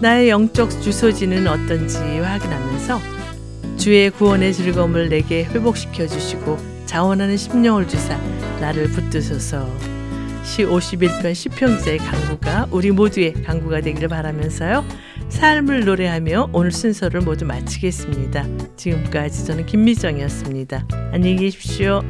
나의 0.00 0.30
영적 0.30 0.70
주소지는 0.82 1.46
어떤지 1.46 1.98
확인하면서 1.98 2.98
주의 3.76 4.10
구원의 4.10 4.54
즐거움을 4.54 5.08
내게 5.08 5.44
회복시켜 5.44 6.06
주시고 6.06 6.58
자원하는 6.86 7.36
심령을 7.36 7.86
주사 7.86 8.16
나를 8.60 8.88
붙드소서 8.88 9.68
시 10.42 10.64
51편 10.64 11.34
시평제의 11.34 11.98
강구가 11.98 12.66
우리 12.70 12.90
모두의 12.90 13.34
강구가 13.44 13.80
되기를 13.82 14.08
바라면서요. 14.08 14.84
삶을 15.28 15.84
노래하며 15.84 16.50
오늘 16.52 16.72
순서를 16.72 17.20
모두 17.20 17.44
마치겠습니다. 17.44 18.46
지금까지 18.76 19.46
저는 19.46 19.66
김미정이었습니다. 19.66 20.86
안녕히 21.12 21.36
계십시오. 21.36 22.02